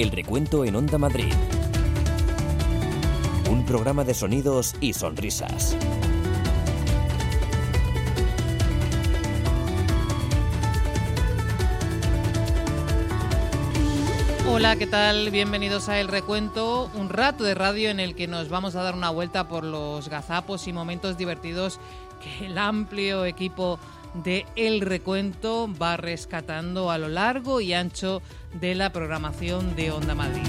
[0.00, 1.30] El recuento en Onda Madrid.
[3.50, 5.76] Un programa de sonidos y sonrisas.
[14.48, 15.30] Hola, ¿qué tal?
[15.30, 18.94] Bienvenidos a El Recuento, un rato de radio en el que nos vamos a dar
[18.94, 21.78] una vuelta por los gazapos y momentos divertidos
[22.22, 23.78] que el amplio equipo
[24.14, 28.22] de El Recuento va rescatando a lo largo y ancho
[28.60, 30.46] de la programación de Onda Madrid.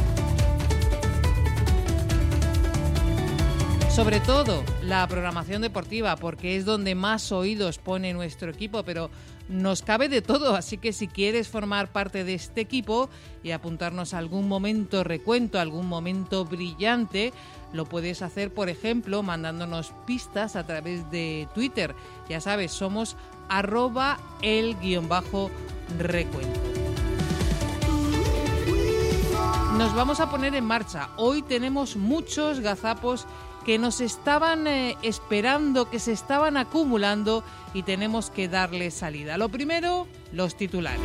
[3.90, 9.10] Sobre todo la programación deportiva, porque es donde más oídos pone nuestro equipo, pero
[9.52, 13.09] nos cabe de todo, así que si quieres formar parte de este equipo
[13.44, 17.34] y apuntarnos a algún momento recuento, algún momento brillante,
[17.73, 21.94] lo puedes hacer, por ejemplo, mandándonos pistas a través de Twitter.
[22.30, 23.18] Ya sabes, somos
[23.50, 25.52] arroba el guion bajo
[25.97, 26.59] recuento.
[29.78, 31.09] Nos vamos a poner en marcha.
[31.18, 33.25] Hoy tenemos muchos gazapos
[33.66, 39.38] que nos estaban eh, esperando, que se estaban acumulando y tenemos que darle salida.
[39.38, 41.02] Lo primero, los titulares.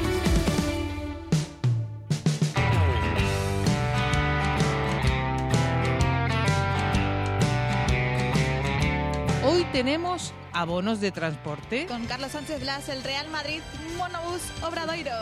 [9.45, 11.86] Hoy tenemos abonos de transporte.
[11.86, 13.61] Con Carlos Sánchez Blas, el Real Madrid,
[13.97, 15.12] Monobús Obradoiro.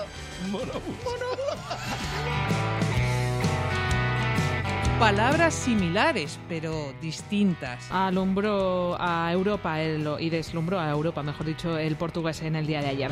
[5.04, 7.90] Palabras similares, pero distintas.
[7.90, 12.80] Alumbró a Europa el- y deslumbró a Europa, mejor dicho, el portugués en el día
[12.80, 13.10] de ayer.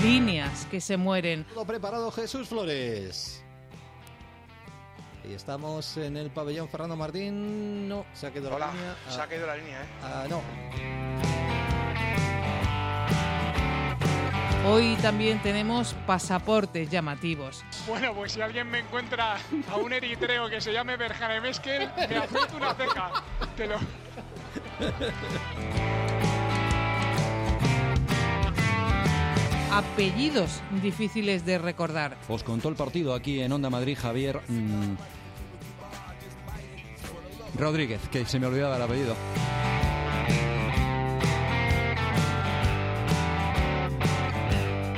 [0.00, 1.44] Líneas que se mueren.
[1.52, 3.42] Todo preparado Jesús Flores.
[5.28, 7.88] Y estamos en el pabellón Fernando Martín.
[7.88, 8.96] No, se ha quedado Hola, la línea.
[9.08, 9.86] se ha caído la línea, ¿eh?
[10.04, 11.45] Ah, no.
[14.68, 17.64] Hoy también tenemos pasaportes llamativos.
[17.86, 19.36] Bueno, pues si alguien me encuentra
[19.70, 23.12] a un eritreo que se llame Berjane Meskel, me apunto una ceja.
[23.56, 23.76] Te lo...
[29.70, 32.16] Apellidos difíciles de recordar.
[32.28, 34.94] Os contó el partido aquí en Onda Madrid Javier mm,
[37.56, 39.14] Rodríguez, que se me olvidaba el apellido.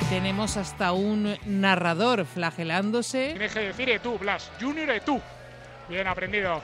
[0.09, 3.29] Tenemos hasta un narrador flagelándose.
[3.29, 4.51] Tienes que decir Etú, Blas.
[4.59, 5.21] Junior Etú.
[5.87, 6.63] Bien aprendido.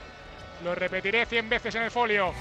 [0.63, 2.33] Lo repetiré 100 veces en el folio.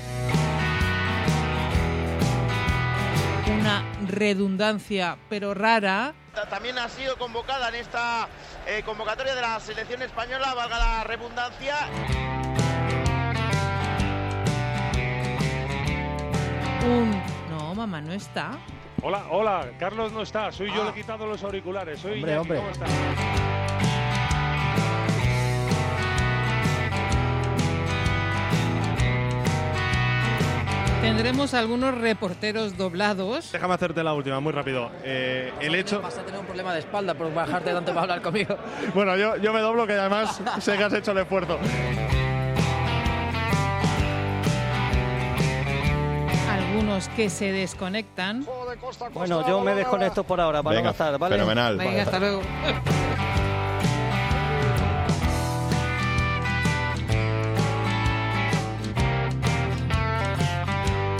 [3.60, 6.14] Una redundancia, pero rara.
[6.48, 8.26] También ha sido convocada en esta
[8.66, 11.76] eh, convocatoria de la selección española, valga la redundancia.
[16.86, 17.22] Un...
[17.50, 18.58] No, mamá, no está.
[19.06, 20.84] Hola, hola, Carlos no está, soy yo, Ah.
[20.86, 22.58] le he quitado los auriculares, soy Hombre, Iñaki, hombre.
[22.58, 22.90] ¿cómo estás?
[31.02, 33.52] Tendremos algunos reporteros doblados.
[33.52, 34.90] Déjame hacerte la última, muy rápido.
[35.04, 36.00] Eh, el hecho...
[36.00, 38.56] Vas a tener un problema de espalda por bajarte tanto para hablar conmigo.
[38.94, 41.58] Bueno, yo, yo me doblo que además sé que has hecho el esfuerzo.
[46.94, 48.46] Algunos que se desconectan.
[49.14, 51.34] Bueno, yo me desconecto por ahora para no gastar, ¿vale?
[51.34, 51.76] Fenomenal.
[51.76, 52.40] Venga, hasta luego.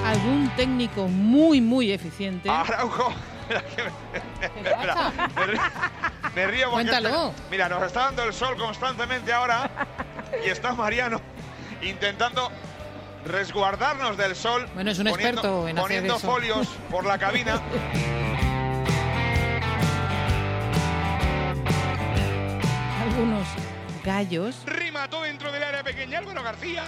[0.05, 2.49] Algún técnico muy, muy eficiente.
[2.51, 3.13] Araujo.
[3.49, 5.61] Me, río-
[6.34, 7.09] me río porque Cuéntalo.
[7.31, 9.71] está- mira, nos está dando el sol constantemente ahora
[10.45, 11.21] y está Mariano
[11.83, 12.51] intentando
[13.25, 14.69] resguardarnos del sol.
[14.75, 16.27] Bueno, es un poniendo- experto en hacer Poniendo eso.
[16.27, 17.61] folios por la cabina.
[23.03, 23.47] Algunos
[24.05, 24.57] gallos.
[24.67, 26.84] Remató dentro del área pequeña Álvaro García.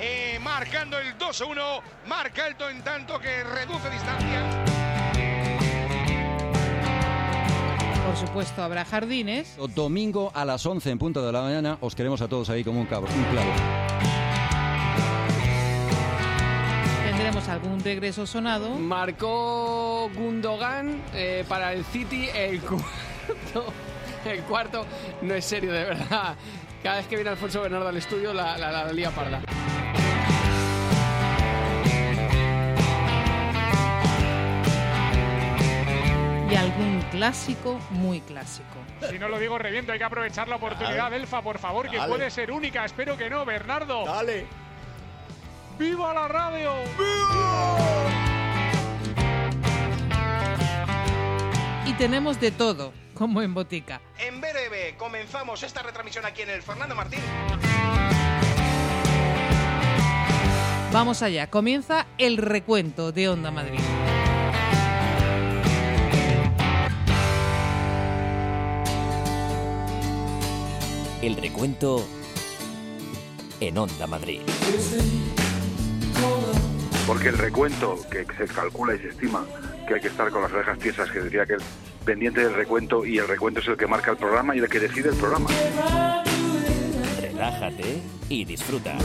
[0.00, 1.80] eh, marcando el 2-1.
[2.06, 4.64] Marca alto en tanto que reduce distancia.
[8.06, 9.56] Por supuesto, habrá jardines.
[9.74, 12.80] Domingo a las 11 en punto de la mañana os queremos a todos ahí como
[12.80, 13.50] un, cabro, un clavo.
[17.48, 18.70] Algún regreso sonado.
[18.76, 23.72] Marcó Gundogan eh, para el City el cuarto.
[24.24, 24.84] El cuarto
[25.22, 26.36] no es serio, de verdad.
[26.82, 29.40] Cada vez que viene Alfonso Bernardo al estudio, la, la, la lía parda.
[36.50, 38.66] Y algún clásico muy clásico.
[39.10, 39.92] Si no lo digo, reviento.
[39.92, 42.08] Hay que aprovechar la oportunidad, Elfa, por favor, que Dale.
[42.10, 42.84] puede ser única.
[42.84, 44.04] Espero que no, Bernardo.
[44.06, 44.46] Dale.
[45.78, 46.72] ¡Viva la radio!
[51.86, 52.92] Y tenemos de todo.
[53.14, 54.00] como en botica.
[54.18, 57.18] En breve comenzamos esta retransmisión aquí en el Fernando Martín.
[60.92, 63.80] Vamos allá, comienza el recuento de Onda Madrid.
[71.20, 72.06] El recuento
[73.60, 74.40] en Onda Madrid.
[77.08, 79.42] Porque el recuento, que se calcula y se estima
[79.86, 81.62] que hay que estar con las orejas tiesas, que decía que es
[82.04, 84.78] pendiente del recuento y el recuento es el que marca el programa y el que
[84.78, 85.48] decide el programa.
[87.18, 88.98] Relájate y disfruta.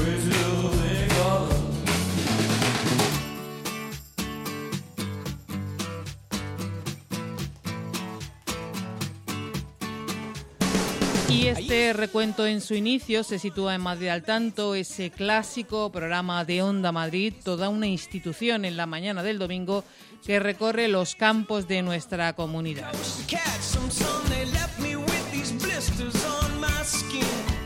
[11.33, 16.45] Y este recuento en su inicio se sitúa en Madrid al tanto, ese clásico programa
[16.45, 19.83] de Onda Madrid, toda una institución en la mañana del domingo
[20.23, 22.93] que recorre los campos de nuestra comunidad.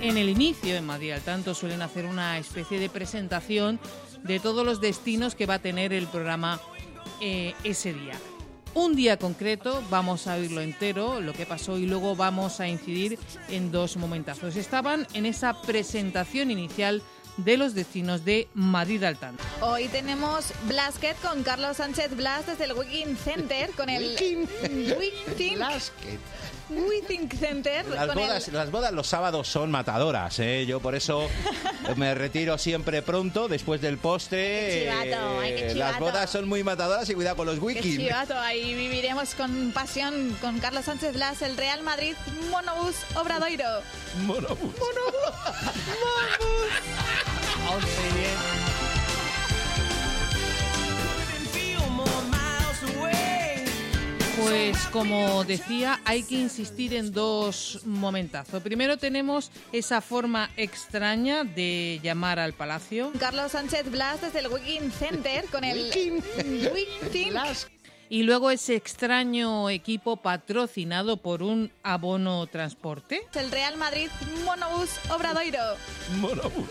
[0.01, 3.81] En el inicio, en Madrid al tanto, suelen hacer una especie de presentación
[4.23, 6.61] de todos los destinos que va a tener el programa
[7.19, 8.17] eh, ese día.
[8.73, 13.17] Un día concreto, vamos a oírlo entero, lo que pasó, y luego vamos a incidir
[13.49, 14.55] en dos momentazos.
[14.55, 17.01] Estaban en esa presentación inicial
[17.37, 19.43] de los destinos de Madrid al tanto.
[19.61, 24.47] Hoy tenemos Blasket con Carlos Sánchez Blas desde el Wiking Center con el Wiking
[26.69, 27.85] Withink Center.
[27.87, 30.65] Las el- bodas, las bodas los sábados son matadoras, ¿eh?
[30.67, 31.29] Yo por eso
[31.95, 34.67] me retiro siempre pronto, después del postre.
[34.67, 37.97] Qué chivato, ay, qué Eh, Las bodas son muy matadoras y cuidado con los wikis.
[37.97, 42.15] chivato, ahí viviremos con pasión con Carlos Sánchez Blas, el Real Madrid
[42.51, 43.81] Monobús Obradoiro.
[44.25, 44.73] Monobús.
[54.37, 58.61] Pues como decía, hay que insistir en dos momentazos.
[58.61, 63.11] Primero tenemos esa forma extraña de llamar al palacio.
[63.19, 67.33] Carlos Sánchez Blas desde el Wiking Center con el Wiking
[68.09, 73.27] Y luego ese extraño equipo patrocinado por un abono transporte.
[73.33, 74.09] el Real Madrid
[74.45, 75.59] Monobús Obradoiro.
[76.17, 76.69] Monobús.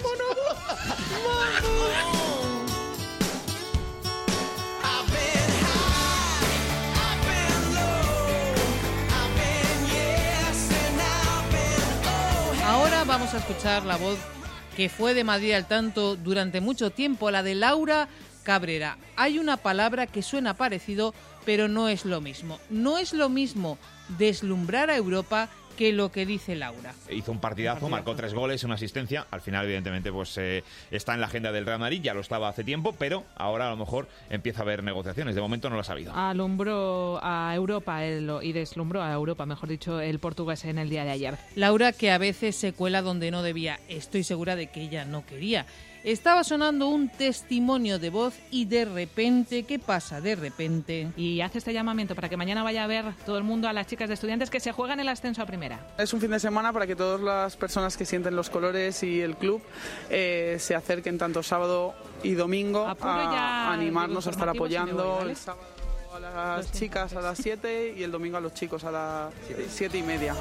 [12.65, 14.19] Ahora vamos a escuchar la voz
[14.77, 18.09] que fue de Madrid al tanto durante mucho tiempo, la de Laura
[18.57, 18.97] Cabrera.
[19.17, 21.13] Hay una palabra que suena parecido,
[21.45, 22.61] pero no es lo mismo.
[22.71, 23.77] No es lo mismo
[24.21, 26.95] deslumbrar a Europa que lo que dice Laura.
[27.11, 29.27] Hizo un partidazo, marcó tres goles, una asistencia.
[29.31, 32.49] Al final, evidentemente, pues eh, está en la agenda del Real Madrid, ya lo estaba
[32.49, 35.35] hace tiempo, pero ahora a lo mejor empieza a haber negociaciones.
[35.35, 36.15] De momento no lo ha sabido.
[36.15, 41.05] Alumbró a Europa el- y deslumbró a Europa, mejor dicho, el portugués en el día
[41.05, 41.37] de ayer.
[41.57, 43.79] Laura que a veces se cuela donde no debía.
[43.89, 45.67] Estoy segura de que ella no quería.
[46.07, 51.09] Estaba sonando un testimonio de voz y de repente, ¿qué pasa de repente?
[51.17, 53.89] Y hace este llamamiento para que mañana vaya a ver todo el mundo a las
[53.89, 55.85] chicas de estudiantes que se juegan el ascenso a primera.
[55.99, 59.21] Es un fin de semana para que todas las personas que sienten los colores y
[59.21, 59.61] el club
[60.09, 65.33] eh, se acerquen tanto sábado y domingo Apuro a animarnos a estar voy, apoyando ¿vale?
[65.33, 65.67] el sábado
[66.15, 69.35] a las chicas a las 7 y el domingo a los chicos a las
[69.71, 70.37] 7 y media.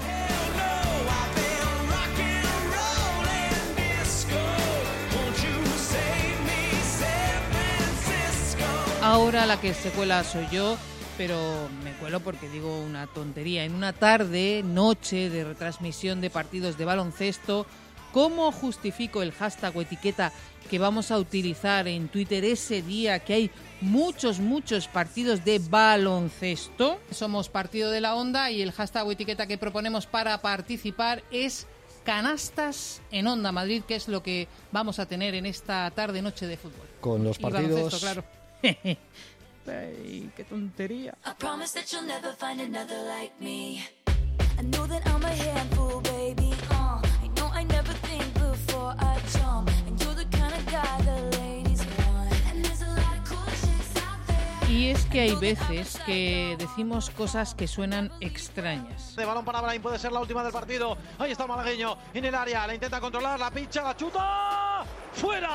[9.05, 10.77] Ahora la que se cuela soy yo,
[11.15, 13.63] pero me cuelo porque digo una tontería.
[13.63, 17.67] En una tarde, noche de retransmisión de partidos de baloncesto,
[18.11, 20.33] ¿cómo justifico el hashtag o etiqueta
[20.71, 26.97] que vamos a utilizar en Twitter ese día que hay muchos, muchos partidos de baloncesto?
[27.11, 31.67] Somos Partido de la Onda y el hashtag o etiqueta que proponemos para participar es
[32.05, 36.47] canastas en Onda Madrid, que es lo que vamos a tener en esta tarde noche
[36.47, 36.87] de fútbol.
[37.01, 38.23] Con los partidos- claro.
[39.67, 41.15] Ay, qué tontería.
[41.23, 43.83] I promise that you'll never find another like me.
[44.57, 46.51] I know that I'm a handful, baby.
[46.71, 49.74] Uh, I know I never think before I jump.
[54.75, 59.15] Y es que hay veces que decimos cosas que suenan extrañas.
[59.15, 60.97] De balón para Brahim, puede ser la última del partido.
[61.17, 64.83] Ahí está el malagueño en el área, la intenta controlar, la pincha, la chuta.
[65.13, 65.47] ¡Fuera!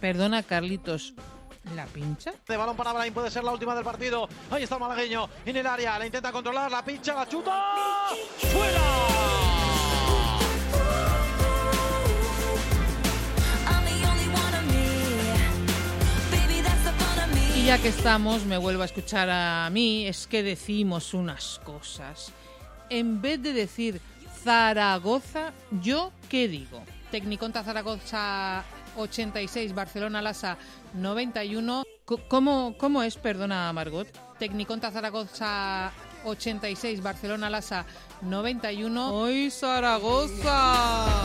[0.00, 1.14] Perdona, Carlitos,
[1.72, 2.32] ¿la pincha?
[2.48, 4.28] De balón para Brahim, puede ser la última del partido.
[4.50, 8.08] Ahí está el malagueño en el área, la intenta controlar, la pincha, la chuta.
[8.38, 9.15] ¡Fuera!
[17.66, 22.30] Ya que estamos, me vuelvo a escuchar a mí, es que decimos unas cosas.
[22.90, 24.00] En vez de decir
[24.44, 26.80] Zaragoza, ¿yo qué digo?
[27.10, 28.62] Tecniconta Zaragoza
[28.96, 30.56] 86, Barcelona Lasa
[30.94, 31.82] 91.
[32.08, 34.06] C- ¿Cómo, ¿Cómo es, perdona Margot?
[34.38, 35.90] Tecniconta Zaragoza
[36.24, 37.84] 86, Barcelona Lasa
[38.22, 39.12] 91.
[39.12, 41.16] ¡Hoy Zaragoza!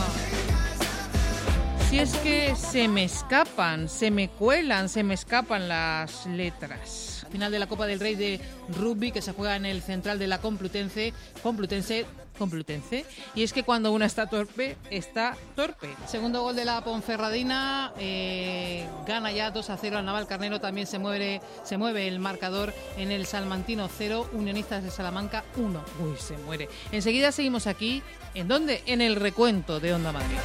[1.92, 7.11] Si es que se me escapan, se me cuelan, se me escapan las letras.
[7.32, 8.40] Final de la Copa del Rey de
[8.78, 12.04] rugby que se juega en el central de la Complutense, Complutense,
[12.38, 13.06] Complutense.
[13.34, 15.88] Y es que cuando una está torpe, está torpe.
[16.06, 20.60] Segundo gol de la Ponferradina, eh, gana ya 2 a 0 al Naval Carnero.
[20.60, 25.84] También se mueve, se mueve el marcador en el Salmantino 0, Unionistas de Salamanca 1.
[26.00, 26.68] Uy, se muere.
[26.90, 28.02] Enseguida seguimos aquí.
[28.34, 28.82] ¿En dónde?
[28.86, 30.36] En el recuento de Onda Madrid.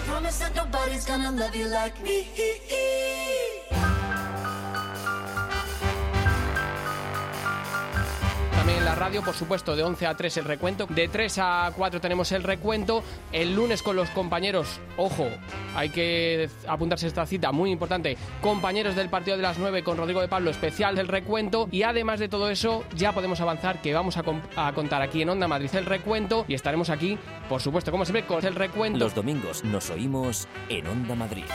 [8.67, 10.87] En la radio, por supuesto, de 11 a 3 el recuento.
[10.87, 13.03] De 3 a 4 tenemos el recuento.
[13.31, 15.27] El lunes con los compañeros, ojo,
[15.75, 18.17] hay que apuntarse esta cita muy importante.
[18.41, 21.69] Compañeros del partido de las 9 con Rodrigo de Pablo, especial del recuento.
[21.71, 24.23] Y además de todo eso, ya podemos avanzar que vamos a,
[24.55, 26.45] a contar aquí en Onda Madrid el recuento.
[26.47, 28.99] Y estaremos aquí, por supuesto, como siempre, con el recuento.
[28.99, 31.45] Los domingos nos oímos en Onda Madrid.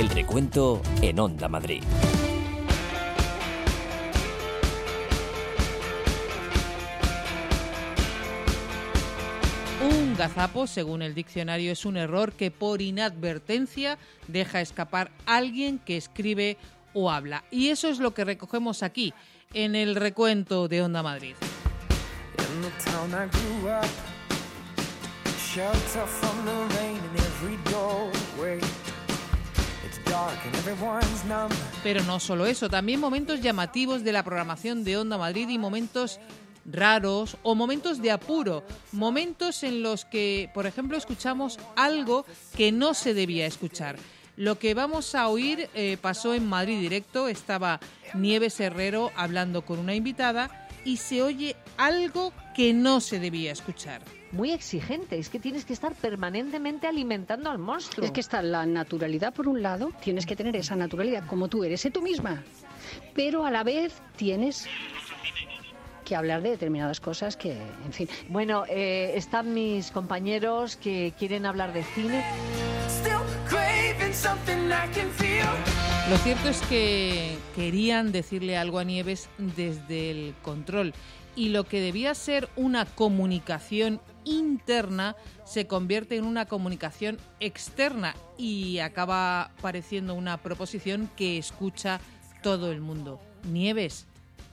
[0.00, 1.82] El recuento en Onda Madrid.
[9.82, 15.98] Un gazapo, según el diccionario, es un error que por inadvertencia deja escapar alguien que
[15.98, 16.56] escribe
[16.94, 17.44] o habla.
[17.50, 19.12] Y eso es lo que recogemos aquí,
[19.52, 21.34] en el recuento de Onda Madrid.
[31.82, 36.18] Pero no solo eso, también momentos llamativos de la programación de Onda Madrid y momentos
[36.64, 42.26] raros o momentos de apuro, momentos en los que, por ejemplo, escuchamos algo
[42.56, 43.96] que no se debía escuchar.
[44.36, 47.78] Lo que vamos a oír eh, pasó en Madrid Directo, estaba
[48.14, 54.02] Nieves Herrero hablando con una invitada y se oye algo que no se debía escuchar.
[54.32, 55.18] Muy exigente.
[55.18, 58.04] Es que tienes que estar permanentemente alimentando al monstruo.
[58.04, 61.64] Es que está la naturalidad por un lado, tienes que tener esa naturalidad como tú
[61.64, 62.42] eres, sé tú misma,
[63.14, 64.66] pero a la vez tienes
[66.04, 68.08] que hablar de determinadas cosas que, en fin.
[68.28, 72.24] Bueno, eh, están mis compañeros que quieren hablar de cine.
[72.88, 75.46] Still craving something I can feel.
[76.10, 80.92] Lo cierto es que querían decirle algo a Nieves desde el control
[81.40, 85.16] y lo que debía ser una comunicación interna
[85.46, 91.98] se convierte en una comunicación externa y acaba pareciendo una proposición que escucha
[92.42, 93.18] todo el mundo.
[93.44, 94.06] Nieves,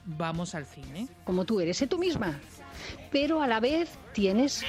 [0.06, 1.08] vamos al cine.
[1.24, 2.40] Como tú eres, sé tú misma,
[3.12, 4.64] pero a la vez tienes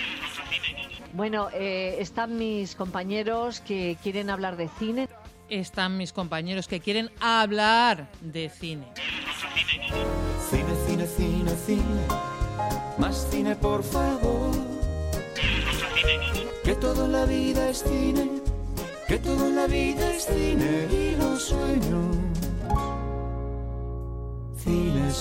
[1.14, 5.08] Bueno, eh, están mis compañeros que quieren hablar de cine.
[5.48, 8.88] Están mis compañeros que quieren hablar de cine.
[10.50, 11.99] Cine, cine, cine, cine.
[13.62, 14.52] Por favor.
[16.64, 18.42] Que todo la vida es cine.
[19.08, 20.88] Que todo la vida es cine.
[20.92, 22.16] Y los sueños.
[24.64, 25.12] Cine.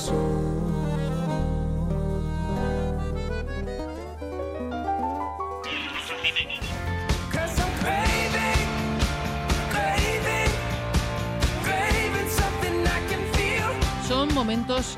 [14.06, 14.96] Son momentos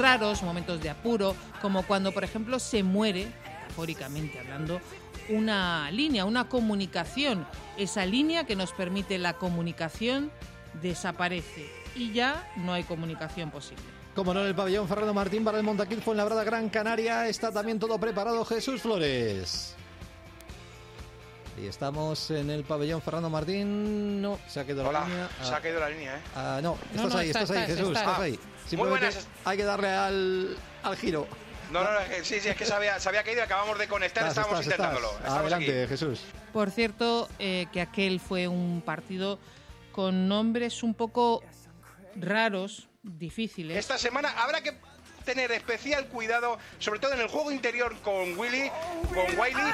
[0.00, 3.26] raros, momentos de apuro, como cuando, por ejemplo, se muere,
[3.60, 4.80] metafóricamente hablando,
[5.28, 7.46] una línea, una comunicación.
[7.76, 10.30] Esa línea que nos permite la comunicación
[10.82, 13.82] desaparece y ya no hay comunicación posible.
[14.14, 17.28] Como no, en el pabellón Fernando Martín para el Montaquit fue en Labrada Gran Canaria.
[17.28, 19.76] Está también todo preparado Jesús Flores.
[21.62, 24.20] Y estamos en el pabellón Fernando Martín.
[24.20, 25.28] No, se ha quedado Hola, la línea.
[25.42, 26.20] se ha caído la línea, ¿eh?
[26.34, 28.00] Ah, no, estás no, ahí, está, estás ahí, está, Jesús, está.
[28.00, 28.20] estás Ah,
[28.76, 29.26] muy buenas.
[29.44, 31.26] hay que darle al, al giro.
[31.70, 33.86] No, no, que- sí, sí, es que se había, se había caído y acabamos de
[33.86, 34.86] conectar, Estás, estábamos estás, estás.
[34.88, 35.18] intentándolo.
[35.18, 35.88] Estamos Adelante, aquí.
[35.88, 36.20] Jesús.
[36.52, 39.38] Por cierto, eh, que aquel fue un partido
[39.92, 41.42] con nombres un poco
[42.16, 43.76] raros, difíciles.
[43.76, 44.74] Esta semana habrá que
[45.24, 48.68] tener especial cuidado, sobre todo en el juego interior con Willy,
[49.14, 49.72] con Wiley.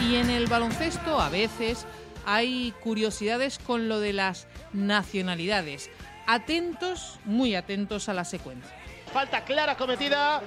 [0.00, 1.86] Y en el baloncesto a veces
[2.26, 5.90] hay curiosidades con lo de las nacionalidades.
[6.26, 8.74] Atentos, muy atentos a la secuencia.
[9.12, 10.42] falta clara cometida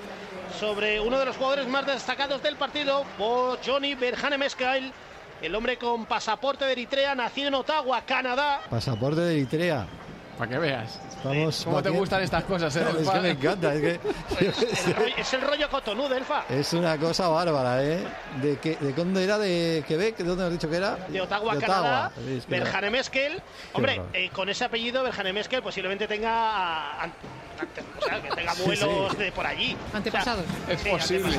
[0.60, 4.92] sobre uno de los jugadores más destacados del partido, por Johnny Berhane Mescail,
[5.42, 8.62] el hombre con pasaporte de Eritrea, nacido en Ottawa, Canadá.
[8.70, 9.88] Pasaporte de Eritrea.
[10.38, 11.00] Para que veas.
[11.18, 14.00] Estamos ¿Cómo te gustan estas cosas, eh, No, es que me encanta, es que
[14.88, 16.44] El rollo- es el rollo Cotonú, Delfa.
[16.48, 18.04] es una cosa bárbara, ¿eh?
[18.42, 19.40] ¿De, qué, ¿De dónde era?
[19.40, 20.18] ¿De Quebec?
[20.18, 20.96] ¿De dónde has dicho que era?
[21.08, 22.66] De Ottawa, De Canadá, Es que no.
[22.66, 23.42] Berhane Meskel.
[23.74, 27.14] Hombre, eh, con ese apellido, Berhane Meskel, posiblemente tenga, an-
[27.60, 29.18] ante- o sea, que tenga Sí, abuelos sí.
[29.18, 29.76] de por allí.
[29.94, 30.46] Antepasados.
[30.70, 31.36] Es posible.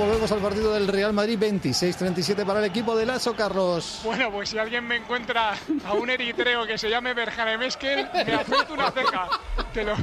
[0.00, 4.00] Volvemos al partido del Real Madrid 26-37 para el equipo de Lazo, Carlos.
[4.02, 5.52] Bueno, pues si alguien me encuentra
[5.84, 9.28] a un eritreo que se llame Berjane Meskel, me afecta una ceja.
[9.74, 9.94] Te lo...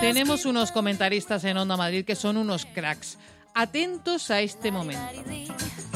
[0.00, 3.18] Tenemos unos comentaristas en Onda Madrid que son unos cracks.
[3.54, 5.91] Atentos a este momento.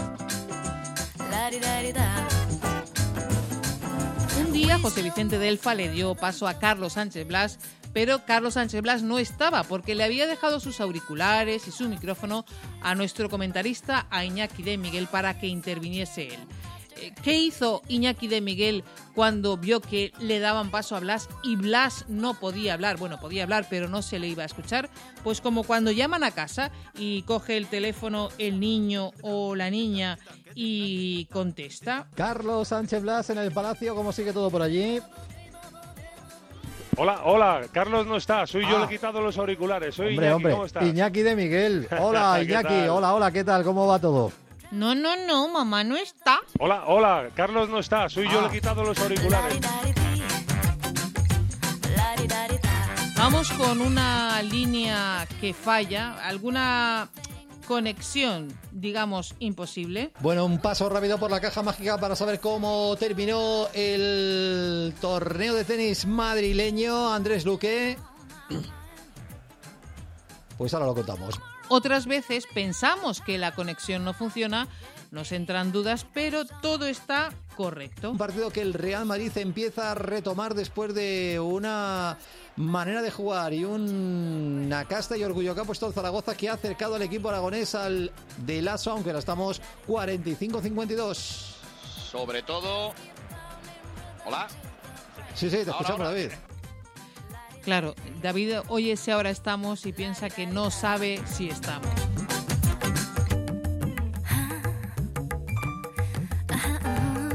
[4.38, 7.58] Un día José Vicente Delfa le dio paso a Carlos Sánchez Blas,
[7.92, 12.44] pero Carlos Sánchez Blas no estaba porque le había dejado sus auriculares y su micrófono
[12.82, 16.40] a nuestro comentarista, a Iñaki de Miguel, para que interviniese él.
[17.22, 18.84] ¿Qué hizo Iñaki de Miguel
[19.14, 22.96] cuando vio que le daban paso a Blas y Blas no podía hablar?
[22.96, 24.88] Bueno, podía hablar, pero no se le iba a escuchar.
[25.22, 30.18] Pues como cuando llaman a casa y coge el teléfono el niño o la niña
[30.54, 32.06] y contesta.
[32.14, 35.00] Carlos Sánchez Blas en el Palacio, ¿cómo sigue todo por allí?
[36.98, 38.80] Hola, hola, Carlos no está, soy yo, Ah.
[38.80, 40.52] le he quitado los auriculares, soy hombre, Iñaki, hombre.
[40.52, 40.84] ¿cómo estás?
[40.86, 41.88] Iñaki de Miguel.
[42.00, 42.68] Hola, ¿Qué Iñaki.
[42.68, 42.88] tal?
[42.88, 43.64] Hola, hola, ¿qué tal?
[43.64, 44.32] ¿Cómo va todo?
[44.70, 46.40] No, no, no, mamá no está.
[46.58, 48.42] Hola, hola, Carlos no está, soy yo, Ah.
[48.42, 49.58] le he quitado los auriculares.
[53.16, 57.08] Vamos con una línea que falla, alguna
[57.66, 60.12] conexión, digamos, imposible.
[60.20, 65.64] Bueno, un paso rápido por la caja mágica para saber cómo terminó el torneo de
[65.64, 67.12] tenis madrileño.
[67.12, 67.96] Andrés Luque.
[70.58, 71.38] Pues ahora lo contamos.
[71.68, 74.68] Otras veces pensamos que la conexión no funciona,
[75.10, 78.10] nos entran dudas, pero todo está correcto.
[78.12, 82.18] Un partido que el Real Madrid empieza a retomar después de una
[82.56, 86.48] manera de jugar y un- una casta y orgullo que ha puesto el Zaragoza que
[86.48, 91.16] ha acercado al equipo aragonés al de Lazo, aunque ahora estamos 45-52.
[92.10, 92.92] Sobre todo.
[94.24, 94.46] Hola.
[95.34, 96.06] Sí, sí, te escuchamos.
[96.06, 96.30] David.
[97.66, 101.90] Claro, David oye ese ahora estamos y piensa que no sabe si estamos.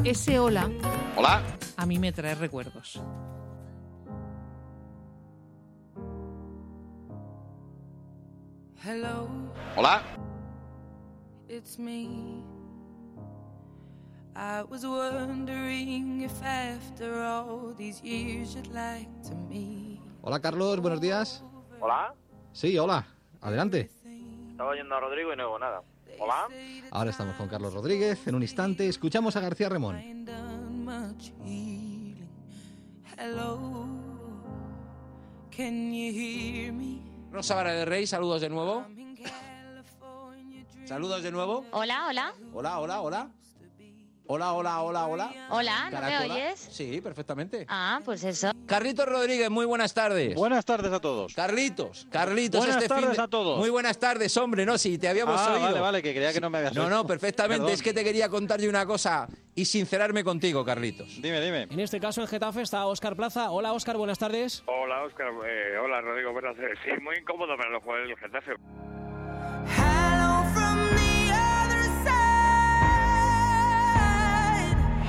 [0.05, 0.69] Ese hola
[1.17, 1.41] Hola.
[1.77, 3.01] a mí me trae recuerdos.
[8.83, 9.27] Hello,
[9.75, 10.01] Hola.
[11.47, 12.43] it's me.
[14.35, 19.80] I was wondering if after all these years you'd like to meet.
[20.21, 21.43] Hola, Carlos, buenos días.
[21.79, 22.13] Hola,
[22.53, 23.05] Sí, hola.
[23.41, 23.89] Adelante.
[24.51, 25.81] estaba oyendo a Rodrigo y no oigo nada.
[26.19, 26.47] Hola.
[26.91, 28.27] Ahora estamos con Carlos Rodríguez.
[28.27, 30.25] En un instante escuchamos a García Remón.
[30.25, 32.27] Done much healing.
[33.17, 33.87] Hello,
[35.55, 37.01] can you hear me?
[37.31, 38.85] Rosa Vara del Rey, saludos de nuevo.
[40.85, 41.65] Saludos de nuevo.
[41.71, 42.33] Hola, hola.
[42.53, 43.31] Hola, hola, hola.
[44.33, 45.33] Hola, hola, hola, hola.
[45.49, 46.57] Hola, ¿no me oyes?
[46.71, 47.65] Sí, perfectamente.
[47.67, 48.49] Ah, pues eso.
[48.65, 50.35] Carlitos Rodríguez, muy buenas tardes.
[50.35, 51.33] Buenas tardes a todos.
[51.33, 53.59] Carlitos, Carlitos, Buenas este fin tardes de- a todos.
[53.59, 55.63] Muy buenas tardes, hombre, no, si te habíamos Ah, oído.
[55.65, 56.95] vale, vale, que creía que no me habías No, oído.
[56.95, 57.57] no, perfectamente.
[57.63, 57.73] Perdón.
[57.73, 61.21] Es que te quería contar yo una cosa y sincerarme contigo, Carlitos.
[61.21, 61.63] Dime, dime.
[61.63, 63.51] En este caso, en Getafe está Óscar Plaza.
[63.51, 64.63] Hola, Óscar, buenas tardes.
[64.65, 65.27] Hola, Oscar.
[65.45, 66.31] eh, hola, Rodrigo.
[66.31, 66.79] Buenas tardes.
[66.85, 68.51] Sí, muy incómodo para los jugadores del Getafe.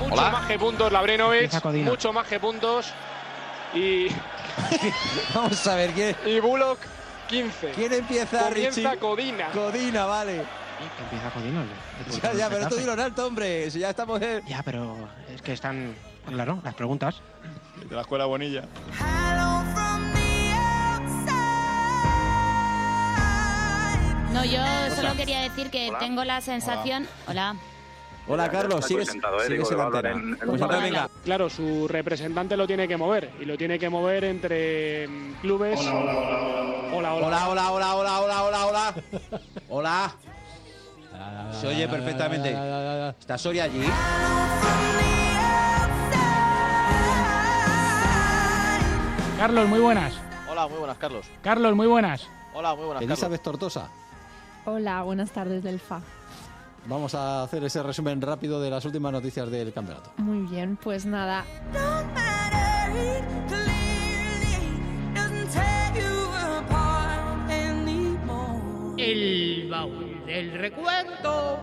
[0.03, 0.31] Mucho Hola.
[0.31, 1.63] más que puntos, Labrenovic.
[1.83, 2.93] Mucho más que puntos.
[3.73, 4.07] Y.
[5.33, 6.15] Vamos a ver quién.
[6.25, 6.79] Y Bullock,
[7.29, 7.71] 15.
[7.71, 8.99] ¿Quién empieza, Comienza Richie?
[8.99, 9.49] Codina.
[9.51, 10.43] Codina, vale.
[11.01, 11.63] Empieza Codina.
[12.21, 13.71] Ya, ya, pero esto dilo en alto, hombre.
[13.71, 14.45] Si ya estamos en...
[14.45, 14.95] Ya, pero
[15.33, 15.95] es que están,
[16.27, 17.21] claro, las preguntas.
[17.89, 18.63] De la escuela Bonilla.
[24.33, 24.59] No, yo
[24.95, 25.99] solo quería decir que Hola.
[25.99, 27.07] tengo la sensación.
[27.27, 27.51] Hola.
[27.51, 27.59] Hola,
[28.27, 30.23] Carlos, Está sigues, eh, sigues en la de hablar antena.
[30.23, 30.81] en- en Pues momento.
[30.81, 31.09] venga.
[31.25, 33.31] Claro, su representante lo tiene que mover.
[33.39, 35.79] Y lo tiene que mover entre mm, clubes.
[35.79, 37.15] Hola, hola.
[37.15, 38.93] Hola, hola, hola, hola, hola, hola, hola.
[39.69, 40.15] Hola.
[41.59, 42.55] Se oye perfectamente.
[43.19, 43.83] ¿Está Soria allí?
[49.37, 50.13] Carlos, muy buenas.
[50.49, 51.25] Hola, muy buenas, Carlos.
[51.41, 52.27] Carlos, muy buenas.
[52.53, 53.89] Hola, muy buenas Elizabeth Tortosa.
[54.65, 56.01] Hola, buenas tardes del FA.
[56.85, 60.11] Vamos a hacer ese resumen rápido de las últimas noticias del campeonato.
[60.17, 61.45] Muy bien, pues nada.
[68.97, 71.59] El baúl del recuento.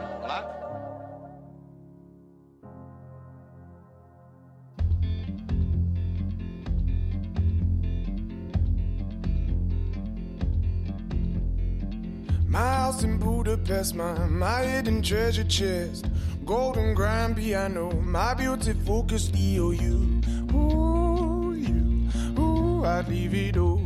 [12.51, 16.07] My house in Budapest, my, my hidden treasure chest,
[16.45, 20.53] golden grand piano, my beauty focused EOU.
[20.53, 22.09] Ooh, you,
[22.43, 23.81] ooh, I'd leave it all.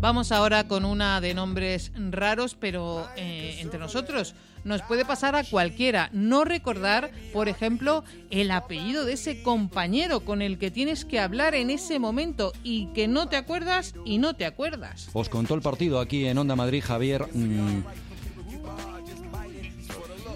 [0.00, 5.44] Vamos ahora con una de nombres raros, pero eh, entre nosotros nos puede pasar a
[5.44, 6.10] cualquiera.
[6.12, 11.54] No recordar, por ejemplo, el apellido de ese compañero con el que tienes que hablar
[11.54, 15.08] en ese momento y que no te acuerdas y no te acuerdas.
[15.12, 17.26] Os contó el partido aquí en Onda Madrid, Javier.
[17.32, 17.82] mm,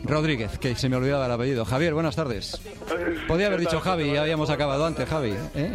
[0.04, 1.64] Rodríguez, que se me olvidaba el apellido.
[1.64, 2.60] Javier, buenas tardes.
[3.26, 3.80] Podía haber ¿Qué dicho?
[3.80, 5.34] Javi, ya habíamos acabado antes, Javi.
[5.54, 5.72] ¿eh?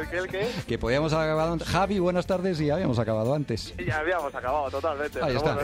[0.00, 0.48] ¿El qué, el qué?
[0.66, 1.68] Que podíamos haber acabado antes.
[1.68, 3.72] Javi, buenas tardes y ya habíamos acabado antes.
[3.86, 5.20] Ya habíamos acabado totalmente.
[5.22, 5.58] Ahí está.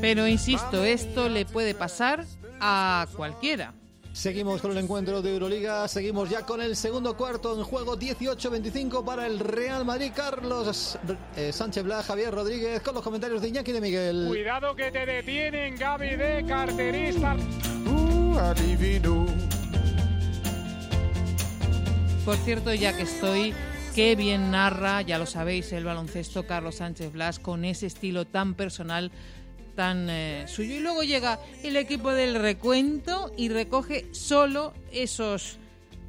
[0.00, 2.24] Pero insisto, esto le puede pasar
[2.60, 3.74] a cualquiera.
[4.12, 9.04] Seguimos con el encuentro de Euroliga, seguimos ya con el segundo cuarto en juego 18-25
[9.04, 10.10] para el Real Madrid.
[10.14, 10.98] Carlos
[11.36, 14.24] eh, Sánchez Blas, Javier Rodríguez, con los comentarios de Iñaki de Miguel.
[14.28, 17.36] Cuidado que te detienen, Gaby de carterista.
[18.82, 19.28] It all.
[22.24, 23.54] Por cierto, ya que estoy,
[23.94, 28.54] qué bien narra, ya lo sabéis, el baloncesto Carlos Sánchez Blas con ese estilo tan
[28.54, 29.10] personal,
[29.80, 30.74] tan eh, suyo.
[30.74, 35.56] Y luego llega el equipo del recuento y recoge solo esos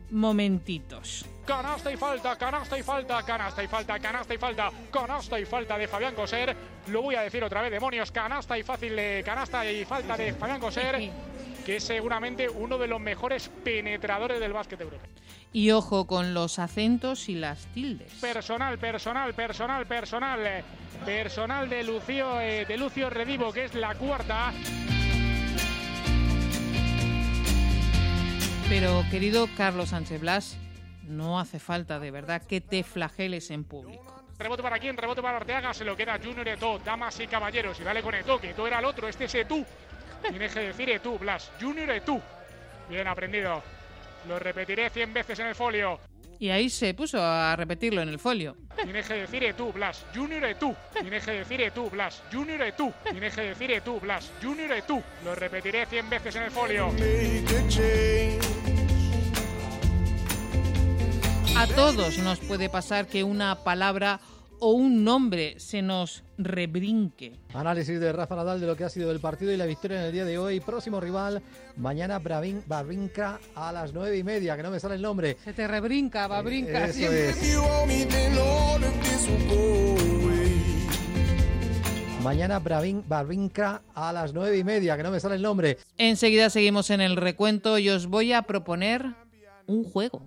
[0.10, 1.26] momentitos.
[1.46, 5.78] Canasta y falta, canasta y falta, canasta y falta, canasta y falta, canasta y falta
[5.78, 6.54] de Fabián Coser.
[6.88, 10.34] Lo voy a decir otra vez, demonios, canasta y fácil de canasta y falta de
[10.34, 11.10] Fabián Coser,
[11.66, 15.10] que es seguramente uno de los mejores penetradores del básquet europeo.
[15.54, 18.14] Y ojo con los acentos y las tildes.
[18.22, 20.46] Personal, personal, personal, personal.
[20.46, 20.64] eh,
[21.06, 24.54] Personal de Lucio, eh, de Lucio Redivo, que es la cuarta.
[28.70, 30.58] Pero querido Carlos Sánchez Blas,
[31.08, 34.24] no hace falta de verdad que te flageles en público.
[34.38, 37.84] Rebote para quién, rebote para Arteaga, se lo queda Junior Eto, damas y caballeros, y
[37.84, 39.66] dale con Eto, que Eto era el otro, este es Etu.
[40.30, 42.22] Tienes que decir Etu, Blas, Junior Etu.
[42.90, 43.64] Bien aprendido.
[44.28, 46.00] Lo repetiré 100 veces en el folio.
[46.40, 48.56] Y ahí se puso a repetirlo en el folio.
[48.76, 50.76] Tienes que decir Etu, Blas, Junior Etu.
[51.00, 52.92] Tienes que decir Etu, Blas, Junior Etu.
[53.04, 55.04] Tienes que decir Etu, Blas, Junior Etu.
[55.24, 56.90] Lo repetiré 100 veces en el folio.
[61.56, 64.20] A todos nos puede pasar que una palabra
[64.62, 67.34] o un nombre se nos rebrinque.
[67.54, 70.06] Análisis de Rafa Nadal de lo que ha sido el partido y la victoria en
[70.06, 70.60] el día de hoy.
[70.60, 71.42] Próximo rival,
[71.78, 75.36] mañana Bravin, Babrinka a las nueve y media, que no me sale el nombre.
[75.44, 77.58] Se te rebrinca, va brinca Eso es.
[82.24, 85.80] Mañana Bravin, Babrinka a las nueve y media, que no me sale el nombre.
[85.98, 89.16] Enseguida seguimos en el recuento y os voy a proponer
[89.66, 90.24] un juego.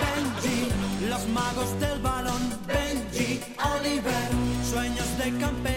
[0.00, 0.68] Benji,
[1.08, 2.42] los magos del balón.
[2.66, 3.40] Benji,
[3.76, 4.28] Oliver,
[4.70, 5.75] sueños de campeón.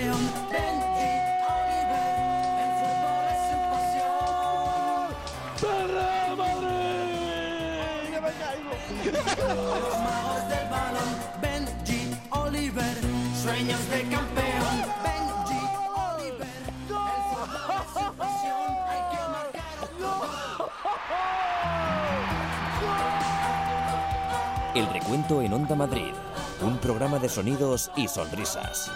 [24.80, 26.14] El recuento en Onda Madrid.
[26.62, 28.90] Un programa de sonidos y sonrisas.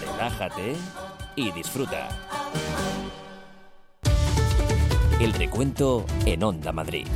[0.00, 0.74] Relájate
[1.36, 2.08] y disfruta.
[5.20, 7.06] El recuento en Onda Madrid.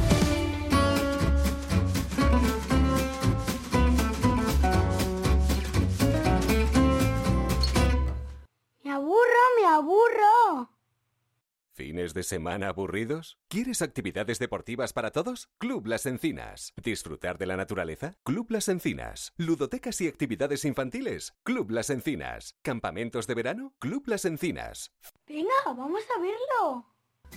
[12.19, 13.39] De semana aburridos?
[13.47, 15.51] ¿Quieres actividades deportivas para todos?
[15.59, 16.73] Club Las Encinas.
[16.83, 18.17] ¿Disfrutar de la naturaleza?
[18.25, 19.35] Club Las Encinas.
[19.37, 21.35] ¿Ludotecas y actividades infantiles?
[21.45, 22.57] Club Las Encinas.
[22.63, 23.73] ¿Campamentos de verano?
[23.79, 24.91] Club Las Encinas.
[25.29, 26.87] Venga, vamos a verlo.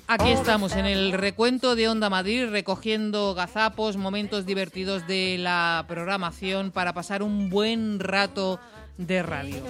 [0.07, 6.71] Aquí estamos en el recuento de Onda Madrid, recogiendo gazapos, momentos divertidos de la programación
[6.71, 8.59] para pasar un buen rato
[8.97, 9.61] de radio.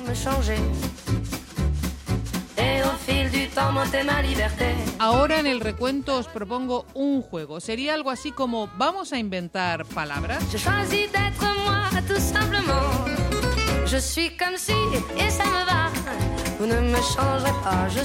[4.99, 7.59] Ahora en el recuento os propongo un juego.
[7.59, 10.43] Sería algo así como vamos a inventar palabras.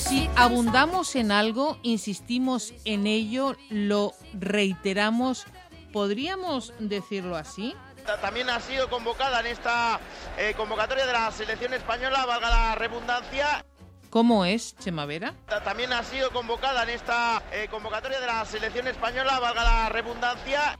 [0.01, 5.47] Si, Abundamos en algo, insistimos en ello, lo reiteramos.
[5.93, 7.75] ¿Podríamos decirlo así?
[8.21, 10.01] También ha sido convocada en esta
[10.39, 13.65] eh, convocatoria de la selección española, valga la redundancia.
[14.11, 15.35] ¿Cómo es, Chemavera?
[15.65, 20.79] También ha sido convocada en esta eh, convocatoria de la selección española, valga la redundancia.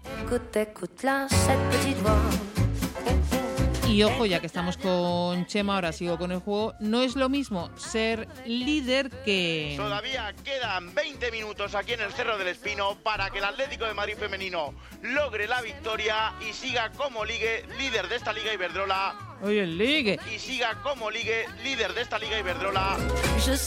[3.89, 6.75] Y ojo, ya que estamos con Chema, ahora sigo con el juego.
[6.81, 9.75] No es lo mismo ser líder que.
[9.77, 13.95] Todavía quedan 20 minutos aquí en el Cerro del Espino para que el Atlético de
[13.95, 19.15] Madrid femenino logre la victoria y siga como ligue líder de esta Liga Iberdrola.
[19.43, 20.19] Oye, el ligue.
[20.35, 22.97] Y siga como ligue líder de esta Liga Iberdrola.
[23.39, 23.61] Suis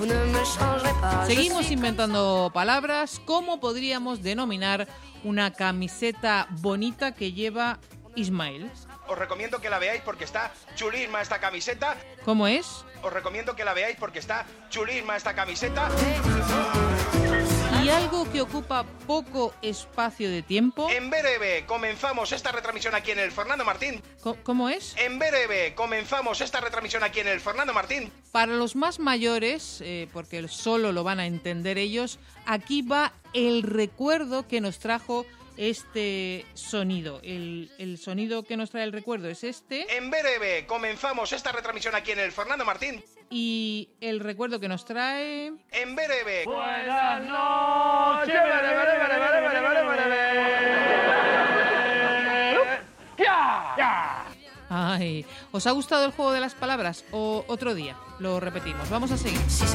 [0.00, 1.26] Vous ne me changerez pas.
[1.26, 3.20] Seguimos inventando palabras.
[3.26, 4.88] ¿Cómo podríamos denominar
[5.24, 7.78] una camiseta bonita que lleva
[8.16, 8.70] Ismael?
[9.08, 11.98] Os recomiendo que la veáis porque está chulísima esta camiseta.
[12.24, 12.82] ¿Cómo es?
[13.02, 15.90] Os recomiendo que la veáis porque está chulísima esta camiseta.
[17.90, 20.88] Y algo que ocupa poco espacio de tiempo.
[20.90, 24.00] En breve comenzamos esta retransmisión aquí en el Fernando Martín.
[24.44, 24.94] ¿Cómo es?
[24.96, 28.12] En breve comenzamos esta retransmisión aquí en el Fernando Martín.
[28.30, 33.64] Para los más mayores, eh, porque solo lo van a entender ellos, aquí va el
[33.64, 35.26] recuerdo que nos trajo
[35.60, 37.20] este sonido.
[37.22, 39.94] El, el sonido que nos trae el recuerdo es este.
[39.94, 43.04] En breve comenzamos esta retransmisión aquí en el Fernando Martín.
[43.28, 45.52] Y el recuerdo que nos trae...
[45.70, 46.44] En breve.
[46.46, 48.40] Buenas noches.
[54.72, 57.04] Ay, ¿os ha gustado el juego de las palabras?
[57.10, 58.88] O otro día, lo repetimos.
[58.88, 59.40] Vamos a seguir.
[59.48, 59.66] Si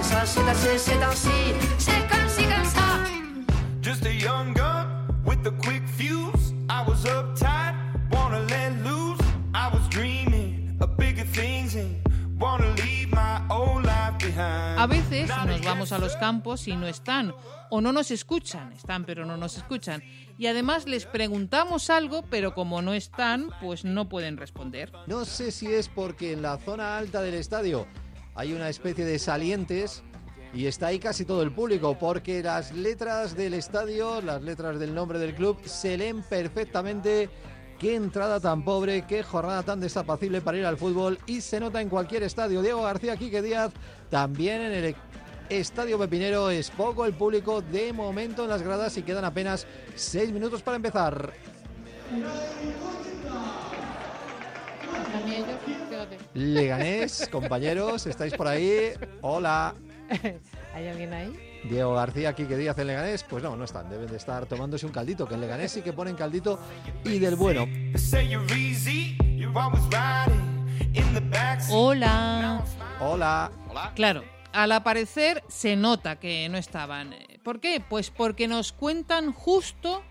[5.45, 5.53] assez, c'est ainsi.
[5.53, 5.53] C'est comme si, comme ça.
[5.53, 6.53] Just a young gun with a quick fuse.
[6.69, 7.75] I was uptight,
[8.12, 9.21] wanna let loose.
[9.53, 11.95] I was dreaming of bigger things and
[12.39, 14.79] wanna leave my old life behind.
[14.79, 17.34] A veces nos vamos a los campos y no están,
[17.69, 20.03] o no nos escuchan, están pero no nos escuchan.
[20.38, 24.91] Y además les preguntamos algo, pero como no están, pues no pueden responder.
[25.08, 27.88] No sé si es porque en la zona alta del estadio
[28.36, 30.03] hay una especie de salientes
[30.53, 34.93] y está ahí casi todo el público, porque las letras del estadio, las letras del
[34.93, 37.29] nombre del club, se leen perfectamente.
[37.79, 41.81] Qué entrada tan pobre, qué jornada tan desapacible para ir al fútbol y se nota
[41.81, 42.62] en cualquier estadio.
[42.62, 43.73] Diego García, Quique Díaz,
[44.10, 44.95] también en el
[45.49, 50.31] Estadio Pepinero es poco el público de momento en las gradas y quedan apenas seis
[50.31, 51.34] minutos para empezar.
[56.34, 58.93] Leganés, compañeros, estáis por ahí.
[59.21, 59.75] Hola.
[60.73, 61.61] ¿Hay alguien ahí?
[61.69, 64.91] Diego García, Quique Díaz en Leganés, pues no, no están, deben de estar tomándose un
[64.91, 66.59] caldito, que en Leganés sí que ponen caldito
[67.03, 67.65] y del bueno.
[71.71, 72.63] Hola.
[72.99, 73.51] Hola.
[73.95, 77.13] Claro, al aparecer se nota que no estaban.
[77.43, 77.81] ¿Por qué?
[77.87, 80.03] Pues porque nos cuentan justo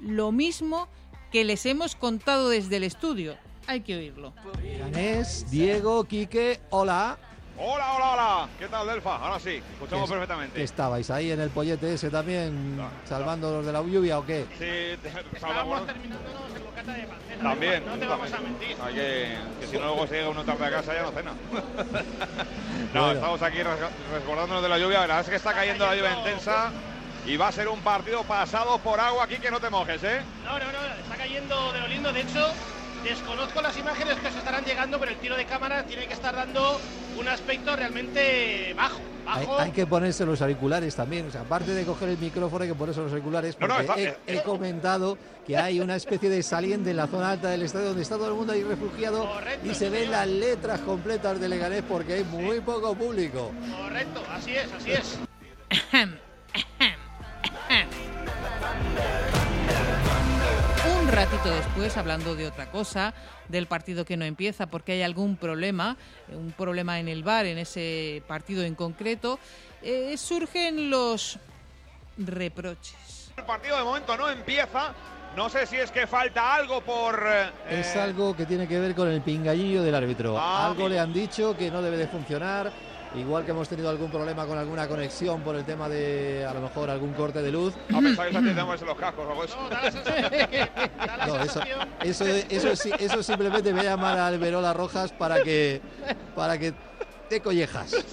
[0.00, 0.88] lo mismo
[1.32, 3.36] que les hemos contado desde el estudio.
[3.66, 4.34] Hay que oírlo.
[4.62, 7.18] Leganés, Diego, Quique, hola.
[7.60, 8.48] Hola, hola, hola.
[8.56, 9.16] ¿Qué tal, Delfa?
[9.16, 10.62] Ahora sí, escuchamos ¿Qué- perfectamente.
[10.62, 14.46] ¿Estabais ahí en el pollete ese también, salvando los de la lluvia o qué?
[14.52, 17.42] Sí, te- salvamos- terminándonos el bocata de panceta.
[17.42, 17.84] También.
[17.84, 18.76] No te vamos a mentir.
[18.80, 21.32] Hay que, que si no luego se llega uno tarde a casa ya no cena.
[22.94, 23.12] no, Bueno.
[23.14, 24.94] estamos aquí resguardándonos de la lluvia.
[25.00, 26.70] La verdad es que está cayendo la lluvia intensa
[27.26, 30.20] y va a ser un partido pasado por agua aquí que no te mojes, ¿eh?
[30.44, 32.12] No, no, no, está cayendo de lo lindo.
[32.12, 32.46] De hecho,
[33.08, 36.34] desconozco las imágenes que os estarán llegando, pero el tiro de cámara tiene que estar
[36.34, 36.80] dando
[37.18, 39.00] un aspecto realmente bajo.
[39.30, 39.58] Hay, Bajo.
[39.58, 41.26] hay que ponerse los auriculares también.
[41.26, 43.58] O sea, aparte de coger el micrófono, hay que ponerse los auriculares.
[43.60, 47.06] No, no, Porque está- he, he comentado que hay una especie de saliente en la
[47.08, 49.28] zona alta del estadio donde está todo el mundo ahí refugiado
[49.64, 53.52] y se ven las letras completas de Leganés porque hay muy poco público.
[53.82, 55.18] Correcto, así es, así es.
[61.30, 63.12] ratito después, hablando de otra cosa,
[63.48, 65.96] del partido que no empieza porque hay algún problema,
[66.32, 69.38] un problema en el bar en ese partido en concreto,
[69.82, 71.38] eh, surgen los
[72.16, 73.30] reproches.
[73.36, 74.94] El partido de momento no empieza.
[75.36, 77.22] No sé si es que falta algo por.
[77.28, 80.36] eh, Es algo que tiene que ver con el pinganillo del árbitro.
[80.38, 82.72] Ah, algo le han dicho que no debe de funcionar.
[83.14, 86.60] Igual que hemos tenido algún problema con alguna conexión por el tema de a lo
[86.60, 87.74] mejor algún corte de luz.
[87.94, 89.56] A pensar que tenemos los cascos o algo eso.
[91.26, 91.60] No, eso,
[92.02, 95.80] eso, eso, sí- eso simplemente voy a llamar a Alberola Rojas para que
[96.36, 96.74] para que
[97.28, 97.94] te collejas.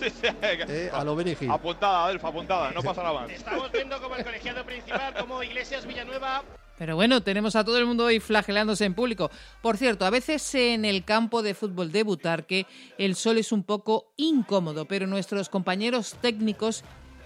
[0.68, 1.52] Eh, a lo Benny Hill.
[1.52, 2.72] Apuntada, Adelfa, apuntada.
[2.72, 3.30] No pasa nada más.
[3.32, 6.44] Estamos viendo como el colegiado principal, como Iglesias Villanueva
[6.78, 9.32] Pero bueno, tenemos a todo el mundo hoy flagelándose en público.
[9.62, 13.64] Por cierto, a veces en el campo de fútbol de Butarque el sol es un
[13.64, 16.84] poco incómodo, pero nuestros compañeros técnicos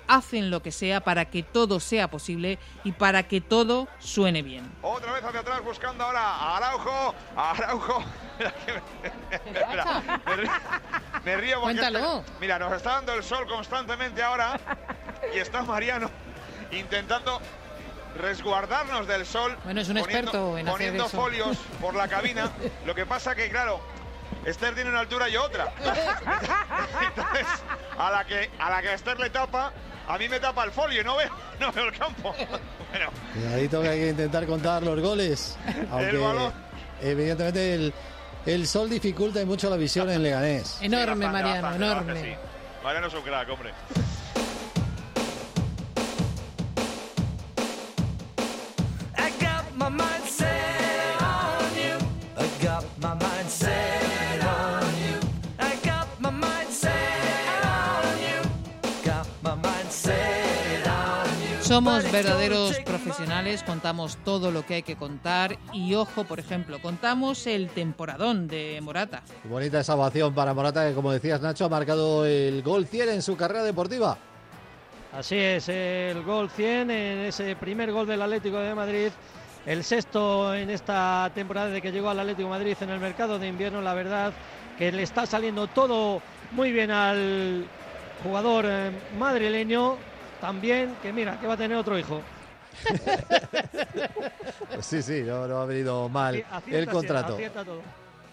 [0.07, 4.69] hacen lo que sea para que todo sea posible y para que todo suene bien.
[4.81, 7.15] Otra vez hacia atrás buscando ahora a Araujo.
[7.35, 8.03] A Araujo.
[9.69, 10.51] Mira me, río,
[11.25, 12.23] me río porque Cuéntalo.
[12.39, 14.59] mira, nos está dando el sol constantemente ahora
[15.33, 16.09] y está Mariano
[16.71, 17.39] intentando
[18.15, 19.55] resguardarnos del sol.
[19.63, 21.17] Bueno, es un poniendo- experto en hacer Poniendo eso.
[21.17, 22.49] folios por la cabina.
[22.85, 23.79] Lo que pasa que, claro,
[24.45, 25.71] Esther tiene una altura y otra.
[27.07, 27.47] Entonces,
[27.97, 29.71] a la que, a la que Esther le tapa,
[30.07, 32.33] a mí me tapa el folio y no veo, no veo el campo.
[32.89, 35.57] Bueno, Cuidadito que hay que intentar contar los goles.
[35.91, 36.53] Aunque balón.
[37.01, 37.93] evidentemente el,
[38.45, 40.79] el sol dificulta mucho la visión en Leganés.
[40.81, 42.13] Enorme, bastante, Mariano, bastante, enorme.
[42.13, 42.83] bastante, sí.
[42.83, 43.73] Mariano es un crack, hombre.
[61.79, 67.47] Somos verdaderos profesionales, contamos todo lo que hay que contar y ojo, por ejemplo, contamos
[67.47, 69.23] el temporadón de Morata.
[69.45, 73.21] Bonita esa ovación para Morata, que como decías Nacho, ha marcado el gol 100 en
[73.21, 74.17] su carrera deportiva.
[75.13, 79.11] Así es, el gol 100 en ese primer gol del Atlético de Madrid,
[79.65, 83.39] el sexto en esta temporada de que llegó al Atlético de Madrid en el mercado
[83.39, 84.33] de invierno, la verdad
[84.77, 87.65] que le está saliendo todo muy bien al
[88.21, 89.95] jugador eh, madrileño,
[90.41, 92.21] también que mira, que va a tener otro hijo.
[94.73, 97.33] Pues sí, sí, no, no ha venido mal Acierta, el contrato.
[97.33, 97.81] acierta todo.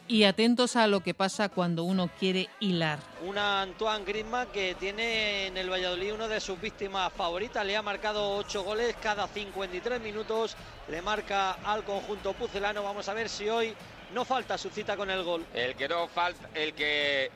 [0.09, 3.01] Y atentos a lo que pasa cuando uno quiere hilar.
[3.27, 7.67] Una Antoine Griezmann que tiene en el Valladolid una de sus víctimas favoritas.
[7.67, 10.57] Le ha marcado 8 goles cada 53 minutos.
[10.89, 12.85] Le marca al conjunto pucelano.
[12.85, 13.75] Vamos a ver si hoy
[14.15, 15.45] no falta su cita con el gol.
[15.53, 17.29] El que no falta, el que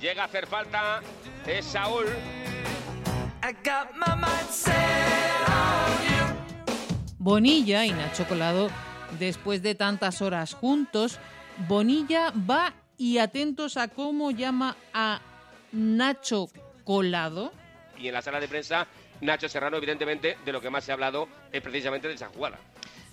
[0.00, 1.00] llega a hacer falta
[1.44, 2.06] es Saúl.
[7.18, 8.70] Bonilla y Nacho Colado,
[9.18, 11.18] después de tantas horas juntos,
[11.68, 15.20] Bonilla va y atentos a cómo llama a
[15.72, 16.48] Nacho
[16.84, 17.52] Colado.
[17.98, 18.86] Y en la sala de prensa,
[19.20, 22.58] Nacho Serrano, evidentemente, de lo que más se ha hablado es precisamente de esa jugada.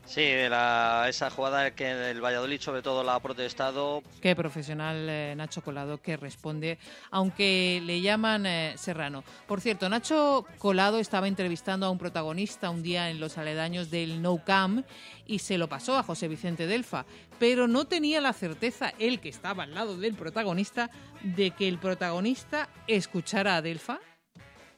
[0.07, 4.01] Sí, de la- esa jugada que el Valladolid sobre todo la ha protestado.
[4.21, 6.79] Qué profesional eh, Nacho Colado que responde,
[7.11, 9.25] aunque le llaman eh, Serrano.
[9.47, 14.21] Por cierto, Nacho Colado estaba entrevistando a un protagonista un día en los aledaños del
[14.21, 14.85] No Cam
[15.25, 17.05] y se lo pasó a José Vicente Delfa,
[17.37, 20.89] pero no tenía la certeza, él que estaba al lado del protagonista,
[21.21, 23.99] de que el protagonista escuchara a Delfa.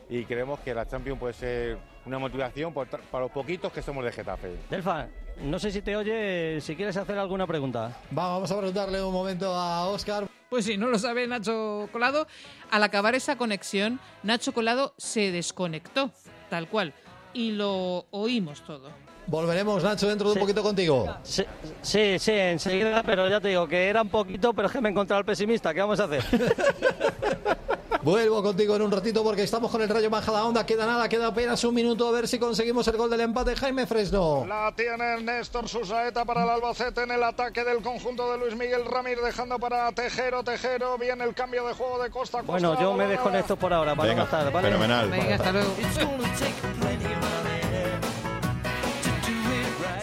[0.10, 1.78] y creemos que la Champions puede ser
[2.10, 4.56] una motivación por- para los poquitos que somos de Getafe.
[4.70, 5.08] Delfa,
[5.44, 7.96] no sé si te oye, si quieres hacer alguna pregunta.
[8.18, 10.26] Va, vamos a preguntarle un momento a Óscar.
[10.50, 12.26] Pues si no lo sabe Nacho Colado,
[12.72, 16.10] al acabar esa conexión, Nacho Colado se desconectó,
[16.50, 16.94] tal cual,
[17.34, 18.90] y lo oímos todo.
[19.28, 21.16] Volveremos, Nacho, dentro de un poquito contigo.
[21.22, 21.44] Sí,
[21.84, 24.90] sí, sí, enseguida, pero ya te digo que era un poquito, pero es que me
[24.90, 25.72] he encontrado al pesimista.
[25.72, 26.24] ¿Qué vamos a hacer?
[28.02, 30.66] Vuelvo contigo en un ratito porque estamos con el Rayo Majadahonda.
[30.66, 33.56] Queda nada, queda apenas un minuto a ver si conseguimos el gol del empate.
[33.58, 34.46] Jaime Fresno.
[34.48, 38.86] La tiene Néstor Susaeta para el Albacete en el ataque del conjunto de Luis Miguel
[38.86, 40.44] Ramírez, dejando para Tejero.
[40.44, 42.52] Tejero, viene el cambio de juego de Costa a Costa.
[42.54, 44.68] Bueno, yo me desconecto por ahora para Venga, no ¿vale?
[44.70, 45.10] fenomenal.
[45.10, 45.76] Venga, hasta luego.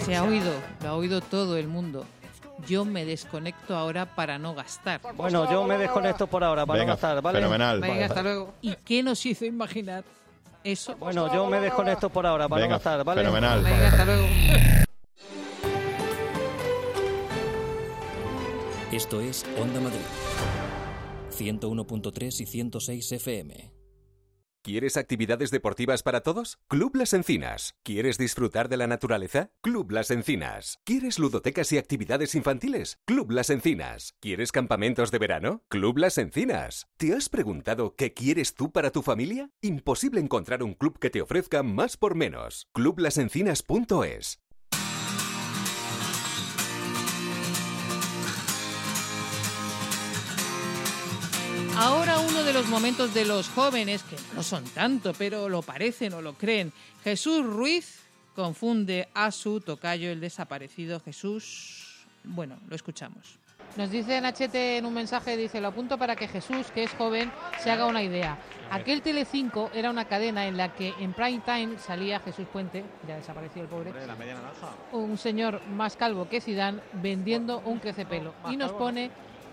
[0.04, 2.04] Se ha oído, lo ha oído todo el mundo.
[2.66, 5.00] Yo me desconecto ahora para no gastar.
[5.14, 7.38] Bueno, yo me desconecto por ahora para Venga, no gastar, ¿vale?
[7.38, 7.80] fenomenal.
[7.80, 8.54] Venga, hasta luego.
[8.60, 10.04] ¿Y qué nos hizo imaginar
[10.64, 10.96] eso?
[10.96, 13.20] Bueno, yo me desconecto por ahora para Venga, no gastar, ¿vale?
[13.20, 13.62] fenomenal.
[13.62, 14.26] Venga, hasta luego.
[18.92, 19.98] Esto es Onda Madrid.
[21.36, 23.70] 101.3 y 106 FM.
[24.66, 26.58] ¿Quieres actividades deportivas para todos?
[26.66, 27.76] Club Las Encinas.
[27.84, 29.52] ¿Quieres disfrutar de la naturaleza?
[29.60, 30.80] Club Las Encinas.
[30.82, 32.98] ¿Quieres ludotecas y actividades infantiles?
[33.04, 34.16] Club Las Encinas.
[34.18, 35.62] ¿Quieres campamentos de verano?
[35.68, 36.88] Club Las Encinas.
[36.96, 39.50] ¿Te has preguntado qué quieres tú para tu familia?
[39.60, 42.66] Imposible encontrar un club que te ofrezca más por menos.
[42.72, 44.40] Clublasencinas.es.
[51.78, 56.14] Ahora uno de los momentos de los jóvenes, que no son tanto, pero lo parecen
[56.14, 56.72] o lo creen.
[57.04, 58.00] Jesús Ruiz
[58.34, 62.06] confunde a su tocayo, el desaparecido Jesús.
[62.24, 63.38] Bueno, lo escuchamos.
[63.76, 67.30] Nos dice Nachete en un mensaje, dice, lo apunto para que Jesús, que es joven,
[67.62, 68.38] se haga una idea.
[68.70, 73.16] Aquel Telecinco era una cadena en la que en prime time salía Jesús Puente, ya
[73.16, 74.70] desapareció el pobre, La media naranja.
[74.92, 78.32] un señor más calvo que Zidane vendiendo un crecepelo.
[78.50, 79.10] Y nos pone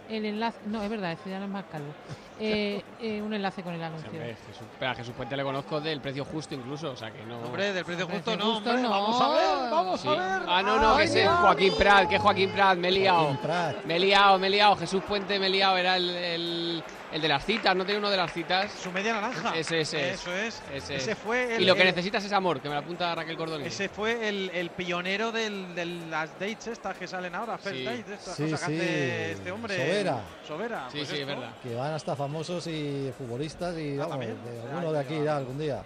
[0.10, 1.94] el enlace, no, es verdad, Zidane es más calvo.
[2.40, 4.10] Eh, eh, un enlace con el anuncio.
[4.10, 7.24] Hombre, Jesús, pero a Jesús Puente le conozco del precio justo incluso, o sea que
[7.26, 7.40] no...
[7.40, 8.90] Hombre, del precio justo Precio no, justo hombre, no.
[8.90, 10.08] Vamos a ver, vamos Sí.
[10.08, 10.42] a ver.
[10.48, 13.38] Ah, no, no, que ese es Joaquín Prat, que Joaquín Prat, me he liado.
[13.86, 14.76] Me he liado, me he liado.
[14.76, 16.84] Jesús Puente me he liado, era el, el,
[17.14, 18.72] el de las citas, ¿no tiene uno de las citas?
[18.72, 19.56] Su media naranja.
[19.56, 20.22] Ese, ese es.
[20.22, 20.62] Eso es.
[20.74, 21.18] Ese, Ese es.
[21.18, 23.66] fue el- Y lo que el- necesitas es amor, que me lo apunta Raquel Cordoni.
[23.66, 27.84] Ese fue el, el pionero del- de las dates estas que salen ahora, first Sí.
[27.84, 28.82] dates, estas Sí, cosas que sí.
[28.82, 29.76] hace este hombre.
[29.78, 30.22] Sobera.
[30.48, 30.88] Sobera.
[30.92, 31.34] Sí, pues sí, es esto.
[31.40, 31.54] verdad.
[31.62, 34.38] Que van hasta famosos y futbolistas y vamos, también.
[34.44, 35.84] de alguno de aquí irá algún día.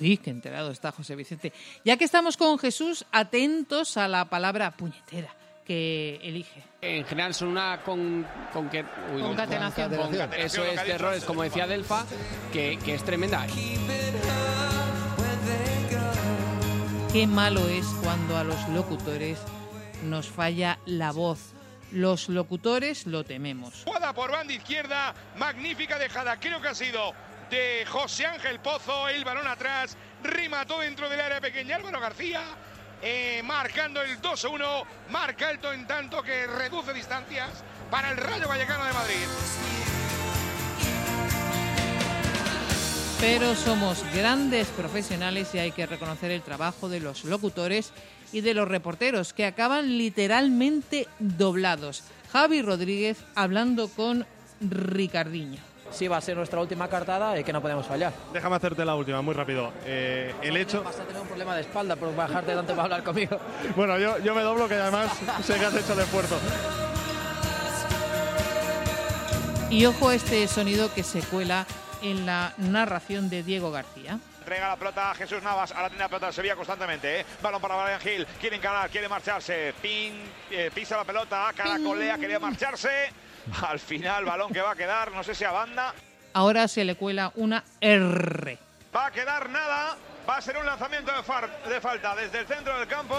[0.00, 1.52] Uy, qué enterado está José Vicente.
[1.84, 5.34] Ya que estamos con Jesús, atentos a la palabra puñetera
[5.66, 6.62] que elige.
[6.80, 9.88] En general son una con, con que, uy, no, Concatenación.
[9.90, 10.46] con- Concatenación.
[10.46, 12.04] eso es de errores, como decía Delfa,
[12.52, 13.44] que, que es tremenda.
[17.12, 19.38] Qué malo es cuando a los locutores
[20.04, 21.52] nos falla la voz.
[21.92, 23.82] Los locutores lo tememos.
[23.84, 27.12] Jugada por banda izquierda, magnífica dejada, creo que ha sido
[27.48, 32.42] de José Ángel Pozo, el balón atrás, remató dentro del área pequeña Álvaro García,
[33.02, 37.48] eh, marcando el 2-1, marca alto en tanto que reduce distancias
[37.90, 39.26] para el Rayo Vallecano de Madrid.
[43.20, 47.92] Pero somos grandes profesionales y hay que reconocer el trabajo de los locutores
[48.32, 52.04] y de los reporteros que acaban literalmente doblados.
[52.32, 54.26] Javi Rodríguez hablando con
[54.60, 55.75] Ricardiño.
[55.96, 58.12] Sí, va a ser nuestra última cartada y que no podemos fallar.
[58.30, 59.72] Déjame hacerte la última, muy rápido.
[59.86, 60.84] Eh, el hecho.
[60.84, 63.40] Vas a tener un problema de espalda por bajarte tanto para hablar conmigo.
[63.74, 65.10] Bueno, yo, yo me doblo que además
[65.42, 66.38] sé que has hecho el esfuerzo.
[69.70, 71.66] Y ojo a este sonido que se cuela
[72.02, 74.18] en la narración de Diego García.
[74.40, 77.26] Entrega la pelota a Jesús Navas, ahora tiene la pelota Sevilla constantemente, ¿eh?
[77.42, 80.12] Balón para Brian Gil, quiere encarar, quiere marcharse, Pin,
[80.50, 83.10] eh, pisa la pelota, caracolea, quería marcharse.
[83.68, 85.94] Al final, balón que va a quedar, no sé si a banda.
[86.32, 88.58] Ahora se le cuela una R.
[88.94, 89.96] Va a quedar nada,
[90.28, 93.16] va a ser un lanzamiento de, far- de falta desde el centro del campo.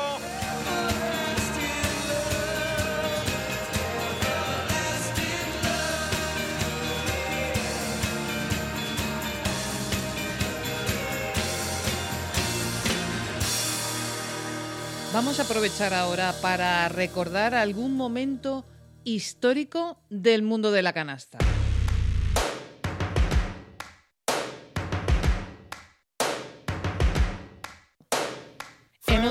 [15.13, 18.65] Vamos a aprovechar ahora para recordar algún momento
[19.07, 21.37] histórico del mundo de la canasta.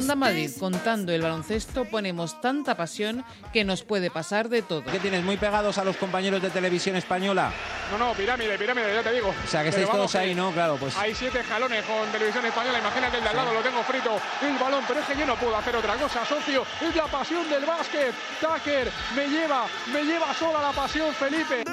[0.06, 4.84] Onda Madrid, contando el baloncesto, ponemos tanta pasión que nos puede pasar de todo.
[4.84, 5.24] ¿Qué tienes?
[5.24, 7.50] ¿Muy pegados a los compañeros de televisión española?
[7.90, 9.34] No, no, pirámide, pirámide, ya te digo.
[9.44, 10.52] O sea, que estáis vamos, todos ahí, ¿no?
[10.52, 10.96] Claro, pues...
[10.96, 12.78] Hay siete jalones con televisión española.
[12.78, 14.20] Imagínate el de al lado, lo tengo frito.
[14.42, 16.64] El balón, pero es que yo no puedo hacer otra cosa, socio.
[16.80, 18.14] Es la pasión del básquet.
[18.40, 21.64] Tucker me lleva, me lleva sola la pasión, Felipe.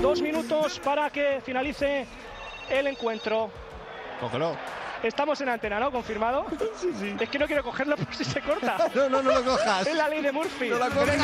[0.00, 2.06] Dos minutos para que finalice
[2.70, 3.50] el encuentro.
[4.18, 4.56] Cógelo.
[5.02, 5.90] Estamos en antena, ¿no?
[5.90, 6.46] ¿Confirmado?
[6.80, 7.14] Sí, sí.
[7.20, 8.76] Es que no quiero cogerlo por si se corta.
[8.94, 9.86] No, no, no lo cojas.
[9.86, 10.68] Es la ley de Murphy.
[10.68, 11.18] No la cojas.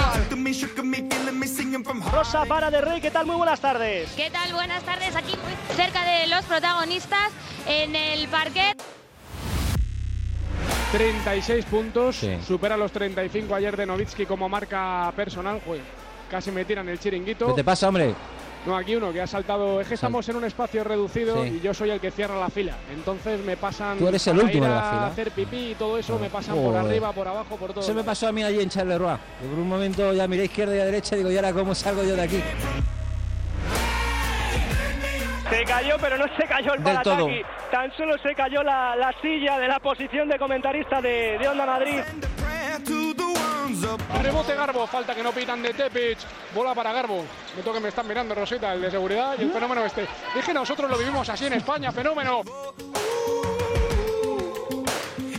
[2.12, 3.26] Rosa Para de Rey, ¿qué tal?
[3.26, 4.12] Muy buenas tardes.
[4.16, 4.52] ¿Qué tal?
[4.52, 5.14] Buenas tardes.
[5.16, 7.32] Aquí muy cerca de los protagonistas
[7.66, 8.76] en el parquet.
[10.92, 12.38] 36 puntos, Sí.
[12.46, 15.60] supera los 35 ayer de Novitsky como marca personal.
[15.66, 15.82] Joder,
[16.30, 17.48] casi me tiran el chiringuito.
[17.48, 18.14] ¿Qué te pasa, hombre?
[18.66, 19.80] No, aquí uno que ha saltado.
[19.80, 21.58] Es que estamos en un espacio reducido Sí.
[21.58, 22.74] y yo soy el que cierra la fila.
[22.92, 23.96] Entonces me pasan.
[23.98, 25.06] Tú eres el para último de la fila.
[25.06, 26.80] Hacer pipí y todo eso me pasan por Joder.
[26.86, 27.80] arriba, por abajo, por todo.
[27.80, 29.16] Eso me pasó a mí allí en Charleroi.
[29.40, 31.74] Por un momento ya miré a izquierda y a derecha y digo, ¿y ahora cómo
[31.74, 32.42] salgo yo de aquí?
[35.48, 37.28] Se cayó, pero no se cayó el todo.
[37.70, 41.66] Tan solo se cayó la, la silla de la posición de comentarista de, de Onda
[41.66, 42.00] Madrid.
[44.22, 46.18] Rebote Garbo, falta que no pitan de Tepic.
[46.54, 47.24] Bola para Garbo.
[47.56, 50.06] Me toca me están mirando Rosita, el de seguridad y el fenómeno este.
[50.36, 52.42] Es que nosotros lo vivimos así en España, fenómeno.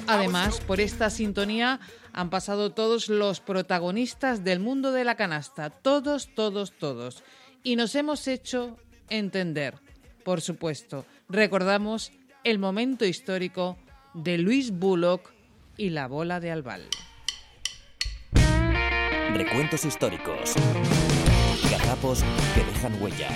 [0.07, 1.79] Además, por esta sintonía
[2.13, 5.69] han pasado todos los protagonistas del mundo de la canasta.
[5.69, 7.23] Todos, todos, todos.
[7.63, 8.77] Y nos hemos hecho
[9.09, 9.75] entender,
[10.23, 11.05] por supuesto.
[11.27, 12.11] Recordamos
[12.43, 13.77] el momento histórico
[14.13, 15.29] de Luis Bullock
[15.75, 16.89] y la bola de Albal.
[19.37, 20.55] Recuentos históricos.
[21.69, 22.23] Gazapos
[22.55, 23.27] que dejan huella.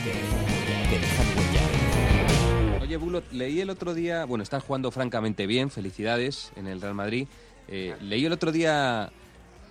[0.89, 2.81] Que dejan huella.
[2.81, 6.95] Oye, Bulo, leí el otro día, bueno, estás jugando francamente bien, felicidades en el Real
[6.95, 7.27] Madrid.
[7.67, 9.11] Eh, leí el otro día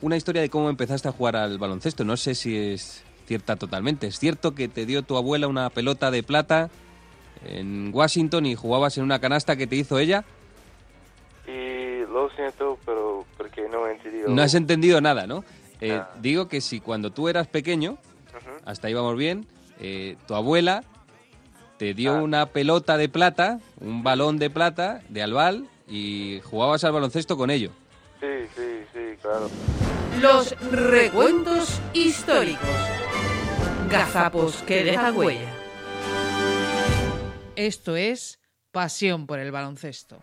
[0.03, 2.05] una historia de cómo empezaste a jugar al baloncesto.
[2.05, 4.07] No sé si es cierta totalmente.
[4.07, 6.71] ¿Es cierto que te dio tu abuela una pelota de plata
[7.45, 10.25] en Washington y jugabas en una canasta que te hizo ella?
[11.49, 14.29] Y lo siento, pero porque no he entendido.
[14.29, 15.45] No has entendido nada, ¿no?
[15.81, 16.15] Eh, Nada.
[16.21, 17.99] Digo que si cuando tú eras pequeño,
[18.65, 19.47] hasta ahí vamos bien,
[19.79, 20.85] eh, tu abuela
[21.79, 22.23] te dio Ah.
[22.23, 27.51] una pelota de plata, un balón de plata de albal y jugabas al baloncesto con
[27.51, 27.71] ello.
[28.21, 29.49] Sí, sí, sí, claro.
[30.21, 32.69] Los recuentos históricos.
[33.91, 35.49] Gazapos que dejan huella.
[37.57, 38.39] Esto es
[38.73, 40.23] Pasión por el baloncesto.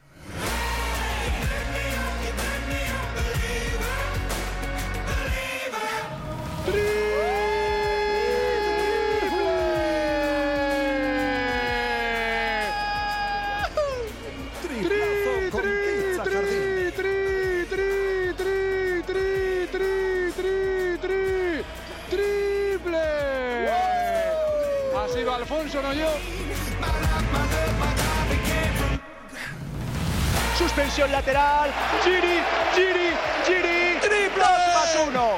[31.06, 31.70] Lateral.
[32.04, 32.42] Giri,
[32.74, 33.12] Giri,
[33.46, 34.00] Giri.
[34.00, 34.44] Triple.
[34.44, 35.38] más uno.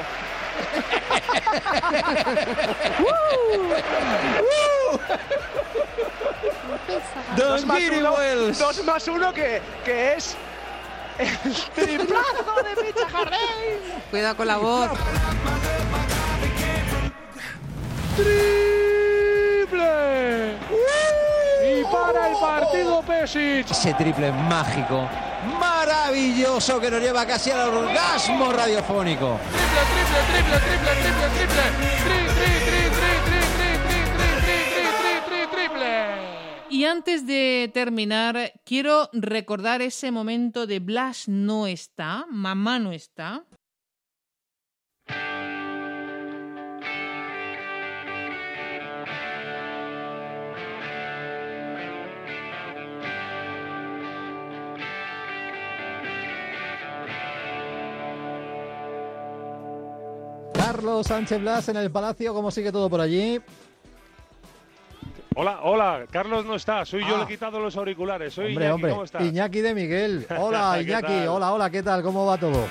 [7.36, 8.58] Dos más, Giri uno, Wells.
[8.58, 10.36] dos más uno que, que es
[11.18, 14.02] el triplazo de Micha Jardín.
[14.10, 14.90] Cuidado con la voz.
[19.60, 20.56] ¡Triple!
[21.62, 23.70] Y para el partido Pesic.
[23.70, 25.08] Ese triple mágico,
[25.90, 29.38] maravilloso que nos lleva casi al orgasmo radiofónico.
[29.50, 31.64] Triple, triple, triple, triple, triple, triple.
[31.90, 36.30] Tri, tri, tri, tri, tri, tri, tri, tri, tri, tri, tri, triple.
[36.70, 43.44] Y antes de terminar, quiero recordar ese momento de Blas no está, mamá no está.
[60.80, 63.38] Carlos Sánchez Blas en el Palacio, ¿cómo sigue todo por allí?
[65.36, 67.18] Hola, hola, Carlos no está, soy yo, Ah.
[67.18, 69.22] le he quitado los auriculares, soy Hombre, Iñaki, hombre, ¿cómo estás?
[69.22, 70.26] Iñaki de Miguel.
[70.38, 71.26] Hola, ¿Qué Iñaki.
[71.28, 72.02] Hola, hola, ¿qué tal?
[72.02, 72.66] ¿Cómo va todo?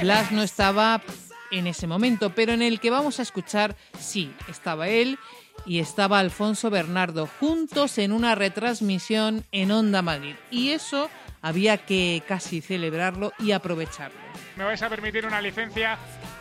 [0.00, 1.02] Blas no estaba
[1.50, 5.18] en ese momento, pero en el que vamos a escuchar, sí, estaba él
[5.66, 10.34] y estaba Alfonso Bernardo juntos en una retransmisión en Onda Madrid.
[10.50, 11.08] Y eso
[11.42, 14.18] había que casi celebrarlo y aprovecharlo.
[14.56, 15.98] Me vais a permitir una licencia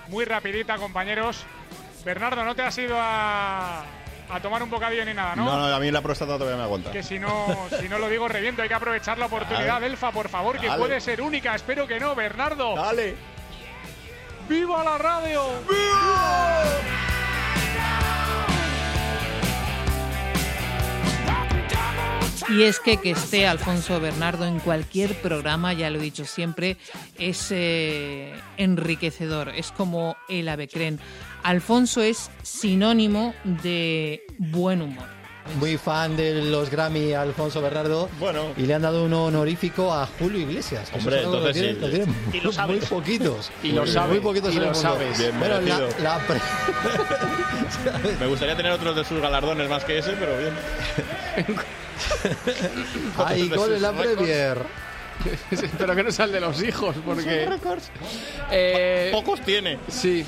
[0.10, 1.44] muy rapidita, compañeros.
[2.06, 3.82] Bernardo, no te has ido a,
[4.30, 5.46] a tomar un bocadillo ni nada, ¿no?
[5.46, 6.92] No, no, a mí la próstata todavía me aguanta.
[6.92, 9.88] Que si no, si no lo digo reviento, hay que aprovechar la oportunidad, Dale.
[9.88, 10.80] Elfa, por favor, que Dale.
[10.80, 11.56] puede ser única.
[11.56, 12.76] Espero que no, Bernardo.
[12.76, 13.16] Dale.
[14.50, 15.42] ¡Viva la radio!
[22.50, 26.78] Y es que que esté Alfonso Bernardo en cualquier programa, ya lo he dicho siempre,
[27.18, 31.00] es eh, enriquecedor, es como el avecren.
[31.44, 35.06] Alfonso es sinónimo de buen humor.
[35.60, 38.08] Muy fan de los Grammy Alfonso Bernardo.
[38.18, 38.54] Bueno.
[38.56, 40.90] Y le han dado un honorífico a Julio Iglesias.
[40.90, 41.82] que Hombre, entonces tienen- sí.
[41.82, 42.86] lo tienen Y lo muy sabes.
[42.86, 43.52] poquitos.
[43.62, 45.18] Y lo Muy sabes, poquitos y lo sabes.
[45.20, 46.40] Bien Pero la, la pre-
[48.22, 50.54] Me gustaría tener otros de sus galardones más que ese, pero bien.
[53.26, 54.16] Hay gol en la récords.
[54.18, 54.58] Premier.
[55.52, 57.48] Espero que no sea el de los hijos, porque.
[58.52, 59.80] Eh, Pocos tiene.
[59.88, 60.26] Sí.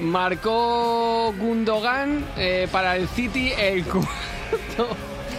[0.00, 4.08] Marcó Gundogan eh, para el City el cuarto.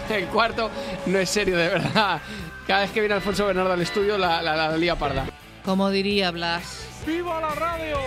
[0.09, 0.71] El cuarto
[1.07, 2.21] no es serio, de verdad.
[2.65, 5.25] Cada vez que viene Alfonso Bernardo al estudio, la, la, la lía parda.
[5.65, 7.97] Como diría Blas, ¡Viva la radio!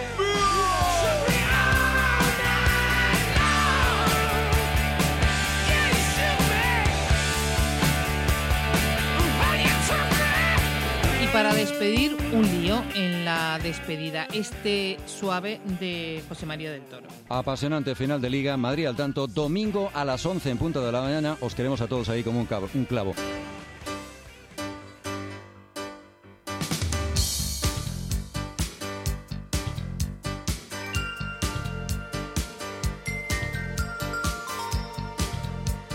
[11.33, 17.07] Pedir un lío en la despedida, este suave de José María del Toro.
[17.29, 21.03] Apasionante final de liga, Madrid al tanto, domingo a las 11 en punto de la
[21.03, 21.37] mañana.
[21.41, 23.15] Os queremos a todos ahí como un, cabo- un clavo.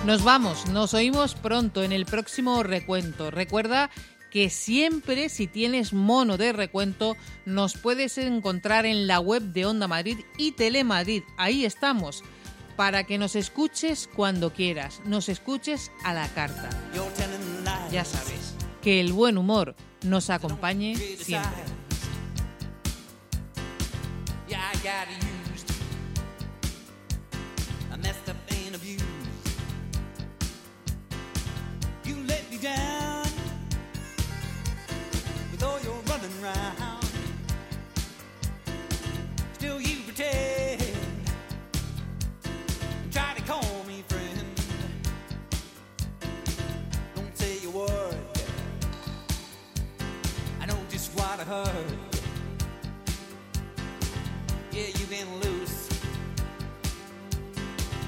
[0.05, 3.31] Nos vamos, nos oímos pronto en el próximo recuento.
[3.31, 3.89] Recuerda
[4.35, 7.15] que siempre si tienes mono de recuento
[7.45, 11.23] nos puedes encontrar en la web de Onda Madrid y Telemadrid.
[11.37, 12.21] Ahí estamos,
[12.75, 16.69] para que nos escuches cuando quieras, nos escuches a la carta.
[17.93, 19.73] Ya sabes, que el buen humor
[20.03, 21.63] nos acompañe siempre.
[51.45, 51.85] Heard.
[54.71, 55.89] Yeah, you've been loose.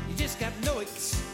[0.09, 1.26] You just got no excuse.